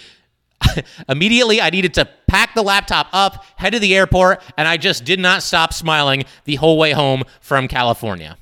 Immediately, 1.10 1.62
I 1.62 1.70
needed 1.70 1.94
to 1.96 2.10
pack 2.28 2.56
the 2.56 2.64
laptop 2.64 3.08
up, 3.14 3.46
head 3.58 3.74
to 3.74 3.80
the 3.80 3.96
airport, 3.96 4.42
and 4.58 4.68
I 4.68 4.78
just 4.78 5.06
did 5.06 5.20
not 5.20 5.44
stop 5.44 5.74
smiling 5.74 6.24
the 6.46 6.56
whole 6.56 6.80
way 6.80 6.94
home 6.94 7.24
from 7.42 7.68
California. 7.68 8.38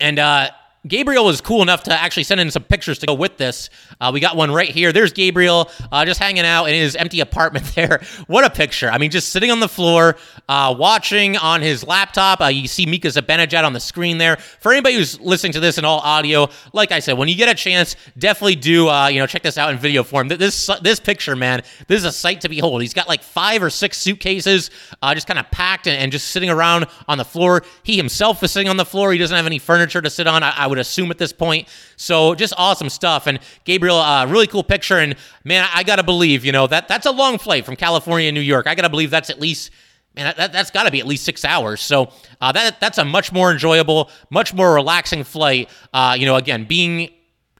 And 0.00 0.18
uh, 0.18 0.50
Gabriel 0.86 1.24
was 1.24 1.40
cool 1.40 1.62
enough 1.62 1.82
to 1.84 1.92
actually 1.92 2.22
send 2.22 2.40
in 2.40 2.50
some 2.50 2.62
pictures 2.62 2.98
to 3.00 3.06
go 3.06 3.14
with 3.14 3.36
this. 3.36 3.70
Uh, 4.00 4.10
we 4.12 4.20
got 4.20 4.36
one 4.36 4.50
right 4.50 4.68
here. 4.68 4.92
There's 4.92 5.12
Gabriel 5.12 5.70
uh, 5.90 6.04
just 6.04 6.20
hanging 6.20 6.44
out 6.44 6.66
in 6.66 6.74
his 6.74 6.96
empty 6.96 7.20
apartment 7.20 7.66
there. 7.74 8.00
What 8.26 8.44
a 8.44 8.50
picture. 8.50 8.90
I 8.90 8.98
mean, 8.98 9.10
just 9.10 9.30
sitting 9.30 9.50
on 9.50 9.60
the 9.60 9.68
floor, 9.68 10.16
uh, 10.48 10.74
watching 10.78 11.36
on 11.36 11.62
his 11.62 11.86
laptop. 11.86 12.40
Uh, 12.40 12.46
you 12.46 12.68
see 12.68 12.86
Mika 12.86 13.08
Zibanejad 13.08 13.64
on 13.64 13.72
the 13.72 13.80
screen 13.80 14.18
there. 14.18 14.36
For 14.36 14.72
anybody 14.72 14.94
who's 14.94 15.20
listening 15.20 15.52
to 15.52 15.60
this 15.60 15.78
in 15.78 15.84
all 15.84 15.98
audio, 16.00 16.48
like 16.72 16.92
I 16.92 17.00
said, 17.00 17.18
when 17.18 17.28
you 17.28 17.34
get 17.34 17.48
a 17.48 17.54
chance, 17.54 17.96
definitely 18.16 18.56
do, 18.56 18.88
uh, 18.88 19.08
you 19.08 19.18
know, 19.18 19.26
check 19.26 19.42
this 19.42 19.58
out 19.58 19.70
in 19.70 19.78
video 19.78 20.02
form. 20.02 20.28
This, 20.28 20.70
this 20.82 21.00
picture, 21.00 21.34
man, 21.34 21.62
this 21.86 21.98
is 21.98 22.04
a 22.04 22.12
sight 22.12 22.40
to 22.42 22.48
behold. 22.48 22.82
He's 22.82 22.94
got 22.94 23.08
like 23.08 23.22
five 23.22 23.62
or 23.62 23.70
six 23.70 23.98
suitcases 23.98 24.70
uh, 25.02 25.14
just 25.14 25.26
kind 25.26 25.38
of 25.38 25.50
packed 25.50 25.86
and, 25.86 25.96
and, 25.96 26.12
just 26.12 26.28
sitting 26.28 26.50
around 26.50 26.86
on 27.06 27.18
the 27.18 27.24
floor. 27.24 27.62
He 27.82 27.96
himself 27.96 28.42
is 28.42 28.50
sitting 28.50 28.68
on 28.68 28.76
the 28.76 28.84
floor. 28.84 29.12
He 29.12 29.18
doesn't 29.18 29.36
have 29.36 29.46
any 29.46 29.58
furniture 29.58 30.00
to 30.00 30.10
sit 30.10 30.26
on. 30.26 30.42
I, 30.42 30.50
I 30.50 30.66
would 30.68 30.78
assume 30.78 31.10
at 31.10 31.18
this 31.18 31.32
point. 31.32 31.68
So 31.96 32.34
just 32.34 32.54
awesome 32.56 32.88
stuff. 32.88 33.26
And 33.26 33.40
Gabriel, 33.64 33.96
uh, 33.96 34.26
really 34.26 34.46
cool 34.46 34.62
picture. 34.62 34.98
And 34.98 35.16
man, 35.44 35.68
I 35.74 35.82
gotta 35.82 36.02
believe, 36.02 36.44
you 36.44 36.52
know, 36.52 36.66
that 36.66 36.88
that's 36.88 37.06
a 37.06 37.10
long 37.10 37.38
flight 37.38 37.64
from 37.64 37.76
California 37.76 38.28
to 38.28 38.32
New 38.32 38.40
York. 38.40 38.66
I 38.66 38.74
gotta 38.74 38.90
believe 38.90 39.10
that's 39.10 39.30
at 39.30 39.40
least. 39.40 39.70
Man, 40.16 40.34
that, 40.36 40.52
has 40.54 40.72
got 40.72 40.82
to 40.82 40.90
be 40.90 40.98
at 40.98 41.06
least 41.06 41.22
six 41.22 41.44
hours. 41.44 41.80
So 41.80 42.10
uh, 42.40 42.50
that 42.50 42.80
that's 42.80 42.98
a 42.98 43.04
much 43.04 43.30
more 43.30 43.52
enjoyable, 43.52 44.10
much 44.30 44.52
more 44.52 44.74
relaxing 44.74 45.22
flight. 45.22 45.68
Uh, 45.92 46.16
you 46.18 46.26
know, 46.26 46.34
again, 46.34 46.64
being 46.64 47.10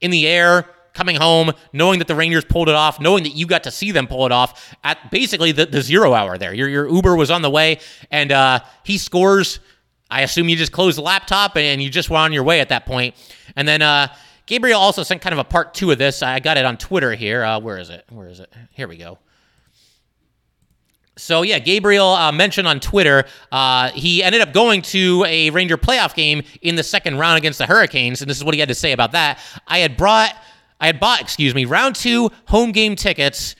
in 0.01 0.11
the 0.11 0.27
air, 0.27 0.65
coming 0.99 1.15
home, 1.15 1.51
knowing 1.71 1.99
that 1.99 2.09
the 2.09 2.15
Rangers 2.15 2.43
pulled 2.43 2.67
it 2.67 2.75
off, 2.75 2.99
knowing 2.99 3.23
that 3.23 3.29
you 3.29 3.45
got 3.45 3.63
to 3.63 3.71
see 3.71 3.91
them 3.91 4.07
pull 4.07 4.25
it 4.25 4.33
off 4.33 4.75
at 4.83 5.11
basically 5.11 5.53
the, 5.53 5.65
the 5.65 5.81
zero 5.81 6.13
hour 6.13 6.37
there. 6.37 6.53
Your, 6.53 6.67
your 6.67 6.89
Uber 6.89 7.15
was 7.15 7.31
on 7.31 7.41
the 7.41 7.49
way, 7.49 7.79
and 8.11 8.31
uh, 8.33 8.59
he 8.83 8.97
scores 8.97 9.59
I 10.09 10.21
assume 10.21 10.49
you 10.49 10.55
just 10.55 10.71
closed 10.71 10.97
the 10.97 11.01
laptop 11.01 11.55
and 11.57 11.81
you 11.81 11.89
just 11.89 12.09
were 12.09 12.17
on 12.17 12.33
your 12.33 12.43
way 12.43 12.59
at 12.59 12.69
that 12.69 12.85
point. 12.85 13.15
And 13.55 13.67
then 13.67 13.81
uh, 13.81 14.13
Gabriel 14.45 14.79
also 14.79 15.03
sent 15.03 15.21
kind 15.21 15.33
of 15.33 15.39
a 15.39 15.43
part 15.43 15.73
two 15.73 15.91
of 15.91 15.97
this. 15.97 16.23
I 16.23 16.39
got 16.39 16.57
it 16.57 16.65
on 16.65 16.77
Twitter 16.77 17.13
here. 17.13 17.43
Uh, 17.43 17.59
where 17.59 17.77
is 17.77 17.89
it? 17.89 18.05
Where 18.09 18.27
is 18.27 18.39
it? 18.39 18.51
Here 18.71 18.87
we 18.87 18.97
go. 18.97 19.19
So 21.17 21.41
yeah, 21.41 21.59
Gabriel 21.59 22.07
uh, 22.07 22.31
mentioned 22.31 22.67
on 22.67 22.79
Twitter 22.79 23.25
uh, 23.51 23.89
he 23.89 24.23
ended 24.23 24.41
up 24.41 24.53
going 24.53 24.81
to 24.83 25.25
a 25.27 25.49
Ranger 25.49 25.77
playoff 25.77 26.15
game 26.15 26.43
in 26.61 26.75
the 26.75 26.83
second 26.83 27.17
round 27.17 27.37
against 27.37 27.59
the 27.59 27.65
Hurricanes, 27.65 28.21
and 28.21 28.29
this 28.29 28.37
is 28.37 28.43
what 28.43 28.53
he 28.53 28.59
had 28.61 28.69
to 28.69 28.75
say 28.75 28.93
about 28.93 29.11
that. 29.11 29.39
I 29.67 29.79
had 29.79 29.97
brought, 29.97 30.33
I 30.79 30.85
had 30.87 30.99
bought, 30.99 31.19
excuse 31.19 31.53
me, 31.53 31.65
round 31.65 31.95
two 31.95 32.31
home 32.45 32.71
game 32.71 32.95
tickets 32.95 33.55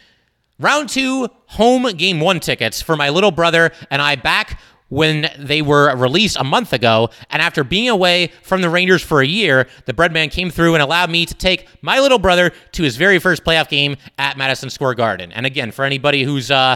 round 0.60 0.90
two 0.90 1.28
home 1.48 1.84
game 1.96 2.20
one 2.20 2.40
tickets 2.40 2.82
for 2.82 2.96
my 2.96 3.10
little 3.10 3.32
brother 3.32 3.72
and 3.90 4.02
I 4.02 4.16
back 4.16 4.60
when 4.90 5.30
they 5.38 5.62
were 5.62 5.96
released 5.96 6.38
a 6.38 6.44
month 6.44 6.74
ago. 6.74 7.10
And 7.30 7.42
after 7.42 7.64
being 7.64 7.90
away 7.90 8.32
from 8.44 8.62
the 8.62 8.70
Rangers 8.70 9.02
for 9.02 9.22
a 9.22 9.28
year, 9.28 9.68
the 9.86 9.94
Breadman 9.94 10.32
came 10.32 10.50
through 10.50 10.74
and 10.74 10.84
allowed 10.84 11.10
me 11.10 11.26
to 11.26 11.34
take 11.34 11.68
my 11.82 12.00
little 12.00 12.20
brother 12.20 12.52
to 12.74 12.84
his 12.84 12.98
very 12.98 13.20
first 13.20 13.44
playoff 13.44 13.70
game 13.70 13.96
at 14.18 14.38
Madison 14.38 14.70
Square 14.70 14.96
Garden. 14.96 15.32
And 15.32 15.46
again, 15.46 15.72
for 15.72 15.86
anybody 15.86 16.24
who's, 16.24 16.52
uh, 16.52 16.76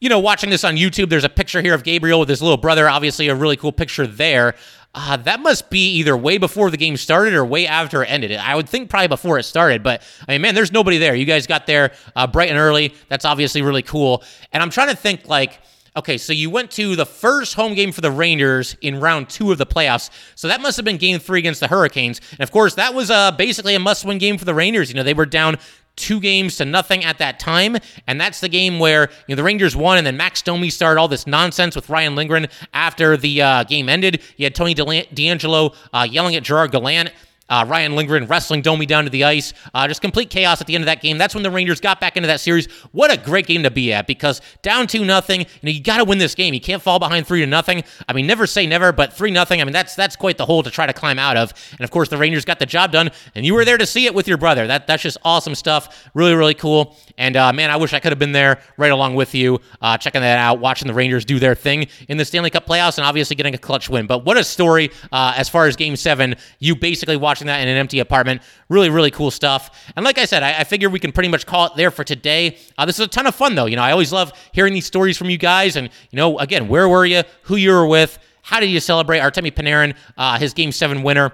you 0.00 0.08
know, 0.08 0.20
watching 0.20 0.50
this 0.50 0.64
on 0.64 0.76
YouTube, 0.76 1.10
there's 1.10 1.24
a 1.24 1.28
picture 1.28 1.60
here 1.60 1.74
of 1.74 1.82
Gabriel 1.82 2.20
with 2.20 2.28
his 2.28 2.40
little 2.40 2.56
brother. 2.56 2.88
Obviously, 2.88 3.28
a 3.28 3.34
really 3.34 3.56
cool 3.56 3.72
picture 3.72 4.06
there. 4.06 4.54
Uh, 4.94 5.16
that 5.16 5.40
must 5.40 5.68
be 5.70 5.92
either 5.94 6.16
way 6.16 6.38
before 6.38 6.70
the 6.70 6.76
game 6.76 6.96
started 6.96 7.34
or 7.34 7.44
way 7.44 7.66
after 7.66 8.02
it 8.02 8.06
ended. 8.06 8.32
I 8.32 8.54
would 8.54 8.68
think 8.68 8.88
probably 8.88 9.08
before 9.08 9.38
it 9.38 9.42
started, 9.42 9.82
but 9.82 10.02
I 10.26 10.32
mean, 10.32 10.40
man, 10.40 10.54
there's 10.54 10.72
nobody 10.72 10.98
there. 10.98 11.14
You 11.14 11.26
guys 11.26 11.46
got 11.46 11.66
there 11.66 11.92
uh, 12.16 12.26
bright 12.26 12.48
and 12.48 12.58
early. 12.58 12.94
That's 13.08 13.24
obviously 13.24 13.60
really 13.60 13.82
cool. 13.82 14.24
And 14.52 14.62
I'm 14.62 14.70
trying 14.70 14.88
to 14.88 14.96
think 14.96 15.28
like, 15.28 15.60
Okay, 15.96 16.18
so 16.18 16.32
you 16.32 16.50
went 16.50 16.70
to 16.72 16.96
the 16.96 17.06
first 17.06 17.54
home 17.54 17.74
game 17.74 17.92
for 17.92 18.00
the 18.00 18.10
Rangers 18.10 18.76
in 18.80 19.00
round 19.00 19.28
two 19.28 19.50
of 19.50 19.58
the 19.58 19.66
playoffs. 19.66 20.10
So 20.34 20.48
that 20.48 20.60
must 20.60 20.76
have 20.76 20.84
been 20.84 20.96
game 20.96 21.18
three 21.18 21.38
against 21.38 21.60
the 21.60 21.68
Hurricanes. 21.68 22.20
And 22.32 22.40
of 22.40 22.50
course, 22.50 22.74
that 22.74 22.94
was 22.94 23.10
uh, 23.10 23.32
basically 23.32 23.74
a 23.74 23.80
must 23.80 24.04
win 24.04 24.18
game 24.18 24.38
for 24.38 24.44
the 24.44 24.54
Rangers. 24.54 24.90
You 24.90 24.96
know, 24.96 25.02
they 25.02 25.14
were 25.14 25.26
down 25.26 25.56
two 25.98 26.20
games 26.20 26.56
to 26.56 26.64
nothing 26.64 27.04
at 27.04 27.18
that 27.18 27.38
time. 27.38 27.76
And 28.06 28.20
that's 28.20 28.40
the 28.40 28.48
game 28.48 28.78
where 28.78 29.10
you 29.26 29.34
know 29.34 29.36
the 29.36 29.42
Rangers 29.42 29.76
won, 29.76 29.98
and 29.98 30.06
then 30.06 30.16
Max 30.16 30.40
Domi 30.40 30.70
started 30.70 31.00
all 31.00 31.08
this 31.08 31.26
nonsense 31.26 31.74
with 31.74 31.90
Ryan 31.90 32.14
Lindgren 32.14 32.46
after 32.72 33.16
the 33.16 33.42
uh, 33.42 33.64
game 33.64 33.88
ended. 33.88 34.22
You 34.36 34.46
had 34.46 34.54
Tony 34.54 34.74
DeAngelo 34.74 35.74
uh, 35.92 36.06
yelling 36.08 36.36
at 36.36 36.44
Gerard 36.44 36.70
Gallant. 36.70 37.10
Uh, 37.48 37.64
Ryan 37.68 37.96
Lindgren 37.96 38.26
wrestling 38.26 38.62
Domi 38.62 38.86
down 38.86 39.04
to 39.04 39.10
the 39.10 39.24
ice. 39.24 39.52
Uh, 39.74 39.88
just 39.88 40.00
complete 40.00 40.30
chaos 40.30 40.60
at 40.60 40.66
the 40.66 40.74
end 40.74 40.82
of 40.82 40.86
that 40.86 41.00
game. 41.00 41.18
That's 41.18 41.34
when 41.34 41.42
the 41.42 41.50
Rangers 41.50 41.80
got 41.80 42.00
back 42.00 42.16
into 42.16 42.26
that 42.26 42.40
series. 42.40 42.66
What 42.92 43.12
a 43.12 43.16
great 43.16 43.46
game 43.46 43.62
to 43.62 43.70
be 43.70 43.92
at 43.92 44.06
because 44.06 44.40
down 44.62 44.86
two 44.86 45.04
nothing. 45.04 45.40
You 45.40 45.46
know 45.62 45.70
you 45.70 45.82
got 45.82 45.98
to 45.98 46.04
win 46.04 46.18
this 46.18 46.34
game. 46.34 46.54
You 46.54 46.60
can't 46.60 46.82
fall 46.82 46.98
behind 46.98 47.26
three 47.26 47.40
to 47.40 47.46
nothing. 47.46 47.84
I 48.08 48.12
mean, 48.12 48.26
never 48.26 48.46
say 48.46 48.66
never, 48.66 48.92
but 48.92 49.12
three 49.12 49.30
nothing. 49.30 49.60
I 49.60 49.64
mean, 49.64 49.72
that's 49.72 49.94
that's 49.94 50.16
quite 50.16 50.38
the 50.38 50.46
hole 50.46 50.62
to 50.62 50.70
try 50.70 50.86
to 50.86 50.92
climb 50.92 51.18
out 51.18 51.36
of. 51.36 51.52
And 51.72 51.80
of 51.80 51.90
course, 51.90 52.08
the 52.08 52.18
Rangers 52.18 52.44
got 52.44 52.58
the 52.58 52.66
job 52.66 52.92
done, 52.92 53.10
and 53.34 53.44
you 53.46 53.54
were 53.54 53.64
there 53.64 53.78
to 53.78 53.86
see 53.86 54.06
it 54.06 54.14
with 54.14 54.28
your 54.28 54.38
brother. 54.38 54.66
That 54.66 54.86
that's 54.86 55.02
just 55.02 55.18
awesome 55.24 55.54
stuff. 55.54 56.08
Really, 56.14 56.34
really 56.34 56.54
cool. 56.54 56.96
And 57.16 57.36
uh, 57.36 57.52
man, 57.52 57.70
I 57.70 57.76
wish 57.76 57.92
I 57.92 58.00
could 58.00 58.12
have 58.12 58.18
been 58.18 58.32
there 58.32 58.60
right 58.76 58.92
along 58.92 59.14
with 59.14 59.34
you, 59.34 59.60
uh, 59.80 59.96
checking 59.98 60.20
that 60.20 60.38
out, 60.38 60.60
watching 60.60 60.86
the 60.88 60.94
Rangers 60.94 61.24
do 61.24 61.38
their 61.38 61.54
thing 61.54 61.88
in 62.08 62.16
the 62.16 62.24
Stanley 62.24 62.50
Cup 62.50 62.66
playoffs, 62.66 62.98
and 62.98 63.06
obviously 63.06 63.36
getting 63.36 63.54
a 63.54 63.58
clutch 63.58 63.88
win. 63.88 64.06
But 64.06 64.24
what 64.24 64.36
a 64.36 64.44
story 64.44 64.90
uh, 65.12 65.34
as 65.36 65.48
far 65.48 65.66
as 65.66 65.76
Game 65.76 65.96
Seven. 65.96 66.36
You 66.58 66.76
basically 66.76 67.16
watching 67.38 67.46
that 67.46 67.60
in 67.60 67.68
an 67.68 67.76
empty 67.76 68.00
apartment. 68.00 68.42
Really, 68.68 68.90
really 68.90 69.12
cool 69.12 69.30
stuff. 69.30 69.92
And 69.94 70.04
like 70.04 70.18
I 70.18 70.24
said, 70.24 70.42
I, 70.42 70.60
I 70.60 70.64
figure 70.64 70.90
we 70.90 70.98
can 70.98 71.12
pretty 71.12 71.28
much 71.28 71.46
call 71.46 71.66
it 71.66 71.72
there 71.76 71.92
for 71.92 72.02
today. 72.02 72.58
Uh, 72.76 72.84
this 72.84 72.98
is 72.98 73.06
a 73.06 73.08
ton 73.08 73.28
of 73.28 73.34
fun, 73.34 73.54
though. 73.54 73.66
You 73.66 73.76
know, 73.76 73.82
I 73.82 73.92
always 73.92 74.12
love 74.12 74.32
hearing 74.52 74.74
these 74.74 74.86
stories 74.86 75.16
from 75.16 75.30
you 75.30 75.38
guys. 75.38 75.76
And, 75.76 75.88
you 76.10 76.16
know, 76.16 76.38
again, 76.38 76.66
where 76.66 76.88
were 76.88 77.06
you? 77.06 77.22
Who 77.42 77.54
you 77.54 77.70
were 77.70 77.86
with? 77.86 78.18
How 78.42 78.58
did 78.58 78.70
you 78.70 78.80
celebrate 78.80 79.20
Artemi 79.20 79.52
Panarin, 79.52 79.94
uh, 80.16 80.38
his 80.38 80.52
Game 80.52 80.72
7 80.72 81.04
winner? 81.04 81.32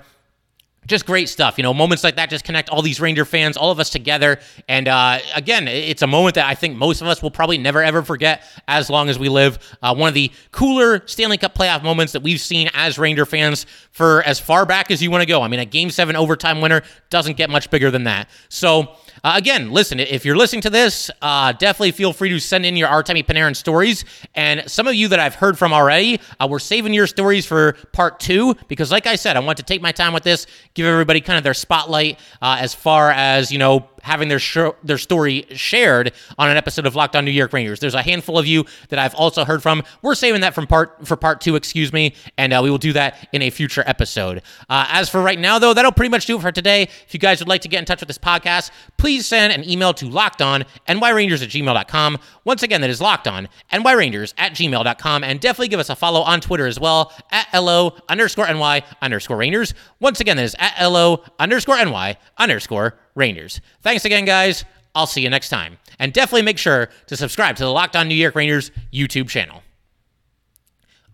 Just 0.86 1.06
great 1.06 1.28
stuff. 1.28 1.58
You 1.58 1.62
know, 1.62 1.74
moments 1.74 2.04
like 2.04 2.16
that 2.16 2.30
just 2.30 2.44
connect 2.44 2.68
all 2.68 2.82
these 2.82 3.00
Ranger 3.00 3.24
fans, 3.24 3.56
all 3.56 3.70
of 3.70 3.78
us 3.78 3.90
together. 3.90 4.40
And 4.68 4.88
uh, 4.88 5.18
again, 5.34 5.68
it's 5.68 6.02
a 6.02 6.06
moment 6.06 6.34
that 6.36 6.46
I 6.46 6.54
think 6.54 6.76
most 6.76 7.00
of 7.00 7.06
us 7.06 7.22
will 7.22 7.30
probably 7.30 7.58
never 7.58 7.82
ever 7.82 8.02
forget 8.02 8.42
as 8.68 8.90
long 8.90 9.08
as 9.08 9.18
we 9.18 9.28
live. 9.28 9.58
Uh, 9.82 9.94
one 9.94 10.08
of 10.08 10.14
the 10.14 10.30
cooler 10.52 11.06
Stanley 11.06 11.38
Cup 11.38 11.54
playoff 11.54 11.82
moments 11.82 12.12
that 12.12 12.22
we've 12.22 12.40
seen 12.40 12.70
as 12.74 12.98
Ranger 12.98 13.26
fans 13.26 13.66
for 13.90 14.22
as 14.22 14.38
far 14.38 14.66
back 14.66 14.90
as 14.90 15.02
you 15.02 15.10
want 15.10 15.22
to 15.22 15.26
go. 15.26 15.42
I 15.42 15.48
mean, 15.48 15.60
a 15.60 15.64
Game 15.64 15.90
Seven 15.90 16.16
overtime 16.16 16.60
winner 16.60 16.82
doesn't 17.10 17.36
get 17.36 17.50
much 17.50 17.70
bigger 17.70 17.90
than 17.90 18.04
that. 18.04 18.28
So. 18.48 18.96
Uh, 19.22 19.32
again, 19.36 19.70
listen, 19.70 19.98
if 19.98 20.26
you're 20.26 20.36
listening 20.36 20.60
to 20.60 20.68
this, 20.68 21.10
uh, 21.22 21.50
definitely 21.52 21.92
feel 21.92 22.12
free 22.12 22.28
to 22.28 22.38
send 22.38 22.66
in 22.66 22.76
your 22.76 22.88
Artemi 22.88 23.24
Panarin 23.24 23.56
stories. 23.56 24.04
And 24.34 24.68
some 24.70 24.86
of 24.86 24.94
you 24.94 25.08
that 25.08 25.18
I've 25.18 25.34
heard 25.34 25.56
from 25.56 25.72
already, 25.72 26.20
uh, 26.38 26.46
we're 26.50 26.58
saving 26.58 26.92
your 26.92 27.06
stories 27.06 27.46
for 27.46 27.72
part 27.92 28.20
two 28.20 28.54
because, 28.68 28.90
like 28.92 29.06
I 29.06 29.16
said, 29.16 29.38
I 29.38 29.40
want 29.40 29.56
to 29.56 29.62
take 29.62 29.80
my 29.80 29.92
time 29.92 30.12
with 30.12 30.24
this, 30.24 30.46
give 30.74 30.86
everybody 30.86 31.20
kind 31.20 31.38
of 31.38 31.44
their 31.44 31.54
spotlight 31.54 32.18
uh, 32.42 32.56
as 32.60 32.74
far 32.74 33.10
as, 33.10 33.50
you 33.50 33.58
know, 33.58 33.88
having 34.04 34.28
their 34.28 34.38
show, 34.38 34.76
their 34.84 34.98
story 34.98 35.46
shared 35.50 36.12
on 36.38 36.50
an 36.50 36.56
episode 36.56 36.86
of 36.86 36.94
Locked 36.94 37.16
On 37.16 37.24
New 37.24 37.30
York 37.30 37.52
Rangers. 37.52 37.80
There's 37.80 37.94
a 37.94 38.02
handful 38.02 38.38
of 38.38 38.46
you 38.46 38.64
that 38.90 38.98
I've 38.98 39.14
also 39.14 39.44
heard 39.44 39.62
from. 39.62 39.82
We're 40.02 40.14
saving 40.14 40.42
that 40.42 40.54
from 40.54 40.66
part 40.66 41.06
for 41.06 41.16
part 41.16 41.40
two, 41.40 41.56
excuse 41.56 41.92
me, 41.92 42.14
and 42.36 42.52
uh, 42.52 42.60
we 42.62 42.70
will 42.70 42.78
do 42.78 42.92
that 42.92 43.28
in 43.32 43.42
a 43.42 43.50
future 43.50 43.82
episode. 43.86 44.42
Uh, 44.68 44.86
as 44.90 45.08
for 45.08 45.22
right 45.22 45.38
now, 45.38 45.58
though, 45.58 45.72
that'll 45.72 45.92
pretty 45.92 46.10
much 46.10 46.26
do 46.26 46.36
it 46.36 46.42
for 46.42 46.52
today. 46.52 46.82
If 46.82 47.14
you 47.14 47.18
guys 47.18 47.40
would 47.40 47.48
like 47.48 47.62
to 47.62 47.68
get 47.68 47.78
in 47.78 47.86
touch 47.86 48.00
with 48.00 48.08
this 48.08 48.18
podcast, 48.18 48.70
please 48.98 49.26
send 49.26 49.52
an 49.52 49.68
email 49.68 49.94
to 49.94 50.04
lockedon 50.04 50.64
nyrangers 50.86 51.42
at 51.42 51.48
gmail.com. 51.48 52.18
Once 52.44 52.62
again, 52.62 52.82
that 52.82 52.90
is 52.90 53.00
locked 53.00 53.26
on 53.26 53.48
nyrangers 53.72 54.34
at 54.36 54.52
gmail.com, 54.52 55.24
and 55.24 55.40
definitely 55.40 55.68
give 55.68 55.80
us 55.80 55.88
a 55.88 55.96
follow 55.96 56.20
on 56.20 56.40
Twitter 56.40 56.66
as 56.66 56.78
well 56.78 57.12
at 57.30 57.48
lo 57.54 57.96
underscore 58.08 58.52
ny 58.52 58.82
underscore 59.00 59.38
rangers. 59.38 59.72
Once 59.98 60.20
again, 60.20 60.36
that 60.36 60.44
is 60.44 60.56
at 60.58 60.84
lo 60.86 61.24
underscore 61.38 61.82
ny 61.84 62.16
underscore 62.38 62.98
Rangers. 63.14 63.60
Thanks 63.82 64.04
again, 64.04 64.24
guys. 64.24 64.64
I'll 64.94 65.06
see 65.06 65.22
you 65.22 65.30
next 65.30 65.48
time. 65.48 65.78
And 65.98 66.12
definitely 66.12 66.42
make 66.42 66.58
sure 66.58 66.88
to 67.06 67.16
subscribe 67.16 67.56
to 67.56 67.64
the 67.64 67.70
Locked 67.70 67.96
On 67.96 68.08
New 68.08 68.14
York 68.14 68.34
Rangers 68.34 68.70
YouTube 68.92 69.28
channel. 69.28 69.62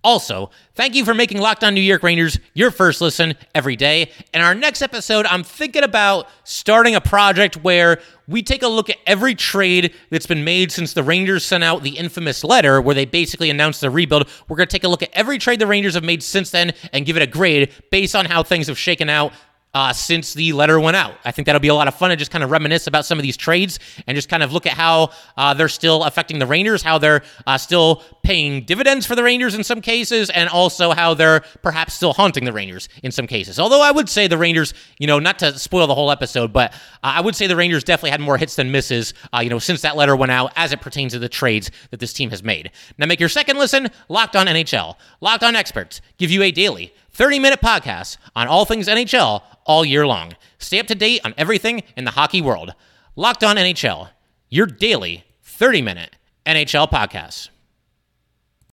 Also, 0.02 0.50
thank 0.74 0.94
you 0.94 1.04
for 1.04 1.12
making 1.12 1.38
Locked 1.40 1.62
On 1.62 1.74
New 1.74 1.80
York 1.82 2.02
Rangers 2.02 2.38
your 2.54 2.70
first 2.70 3.02
listen 3.02 3.34
every 3.54 3.76
day. 3.76 4.10
In 4.32 4.40
our 4.40 4.54
next 4.54 4.80
episode, 4.80 5.26
I'm 5.26 5.44
thinking 5.44 5.82
about 5.82 6.26
starting 6.44 6.94
a 6.94 7.02
project 7.02 7.58
where 7.58 8.00
we 8.26 8.42
take 8.42 8.62
a 8.62 8.68
look 8.68 8.88
at 8.88 8.96
every 9.06 9.34
trade 9.34 9.94
that's 10.08 10.26
been 10.26 10.42
made 10.42 10.72
since 10.72 10.94
the 10.94 11.02
Rangers 11.02 11.44
sent 11.44 11.64
out 11.64 11.82
the 11.82 11.98
infamous 11.98 12.42
letter 12.44 12.80
where 12.80 12.94
they 12.94 13.04
basically 13.04 13.50
announced 13.50 13.82
the 13.82 13.90
rebuild. 13.90 14.26
We're 14.48 14.56
going 14.56 14.68
to 14.68 14.72
take 14.72 14.84
a 14.84 14.88
look 14.88 15.02
at 15.02 15.10
every 15.12 15.36
trade 15.36 15.58
the 15.58 15.66
Rangers 15.66 15.94
have 15.94 16.04
made 16.04 16.22
since 16.22 16.50
then 16.50 16.72
and 16.94 17.04
give 17.04 17.16
it 17.16 17.22
a 17.22 17.26
grade 17.26 17.70
based 17.90 18.16
on 18.16 18.24
how 18.24 18.42
things 18.42 18.68
have 18.68 18.78
shaken 18.78 19.10
out 19.10 19.34
uh, 19.74 19.92
since 19.92 20.34
the 20.34 20.52
letter 20.52 20.80
went 20.80 20.96
out. 20.96 21.14
I 21.24 21.30
think 21.30 21.46
that'll 21.46 21.60
be 21.60 21.68
a 21.68 21.74
lot 21.74 21.88
of 21.88 21.94
fun 21.94 22.10
to 22.10 22.16
just 22.16 22.30
kind 22.30 22.42
of 22.42 22.50
reminisce 22.50 22.86
about 22.86 23.04
some 23.04 23.18
of 23.18 23.22
these 23.22 23.36
trades 23.36 23.78
and 24.06 24.16
just 24.16 24.28
kind 24.28 24.42
of 24.42 24.52
look 24.52 24.66
at 24.66 24.72
how 24.72 25.10
uh, 25.36 25.54
they're 25.54 25.68
still 25.68 26.04
affecting 26.04 26.38
the 26.38 26.46
Rangers, 26.46 26.82
how 26.82 26.98
they're 26.98 27.22
uh, 27.46 27.56
still 27.56 28.02
paying 28.22 28.64
dividends 28.64 29.06
for 29.06 29.14
the 29.14 29.22
Rangers 29.22 29.54
in 29.54 29.62
some 29.62 29.80
cases, 29.80 30.30
and 30.30 30.48
also 30.48 30.90
how 30.92 31.14
they're 31.14 31.40
perhaps 31.62 31.94
still 31.94 32.12
haunting 32.12 32.44
the 32.44 32.52
Rangers 32.52 32.88
in 33.02 33.12
some 33.12 33.26
cases. 33.26 33.58
Although 33.58 33.82
I 33.82 33.90
would 33.90 34.08
say 34.08 34.26
the 34.26 34.38
Rangers, 34.38 34.74
you 34.98 35.06
know, 35.06 35.18
not 35.18 35.38
to 35.40 35.58
spoil 35.58 35.86
the 35.86 35.94
whole 35.94 36.10
episode, 36.10 36.52
but 36.52 36.74
I 37.02 37.20
would 37.20 37.36
say 37.36 37.46
the 37.46 37.56
Rangers 37.56 37.84
definitely 37.84 38.10
had 38.10 38.20
more 38.20 38.38
hits 38.38 38.56
than 38.56 38.72
misses, 38.72 39.14
uh, 39.32 39.38
you 39.38 39.50
know, 39.50 39.58
since 39.58 39.82
that 39.82 39.96
letter 39.96 40.16
went 40.16 40.32
out 40.32 40.52
as 40.56 40.72
it 40.72 40.80
pertains 40.80 41.12
to 41.12 41.18
the 41.18 41.28
trades 41.28 41.70
that 41.90 42.00
this 42.00 42.12
team 42.12 42.30
has 42.30 42.42
made. 42.42 42.70
Now 42.98 43.06
make 43.06 43.20
your 43.20 43.28
second 43.28 43.58
listen 43.58 43.88
Locked 44.08 44.36
On 44.36 44.46
NHL. 44.46 44.96
Locked 45.20 45.44
On 45.44 45.54
Experts 45.54 46.00
give 46.18 46.30
you 46.30 46.42
a 46.42 46.50
daily 46.50 46.92
30 47.20 47.38
minute 47.38 47.60
podcast 47.60 48.16
on 48.34 48.48
all 48.48 48.64
things 48.64 48.88
NHL 48.88 49.42
all 49.66 49.84
year 49.84 50.06
long. 50.06 50.32
Stay 50.56 50.78
up 50.78 50.86
to 50.86 50.94
date 50.94 51.20
on 51.22 51.34
everything 51.36 51.82
in 51.94 52.04
the 52.04 52.12
hockey 52.12 52.40
world. 52.40 52.72
Locked 53.14 53.44
on 53.44 53.56
NHL, 53.56 54.08
your 54.48 54.64
daily 54.64 55.24
30 55.42 55.82
minute 55.82 56.16
NHL 56.46 56.90
podcast. 56.90 57.50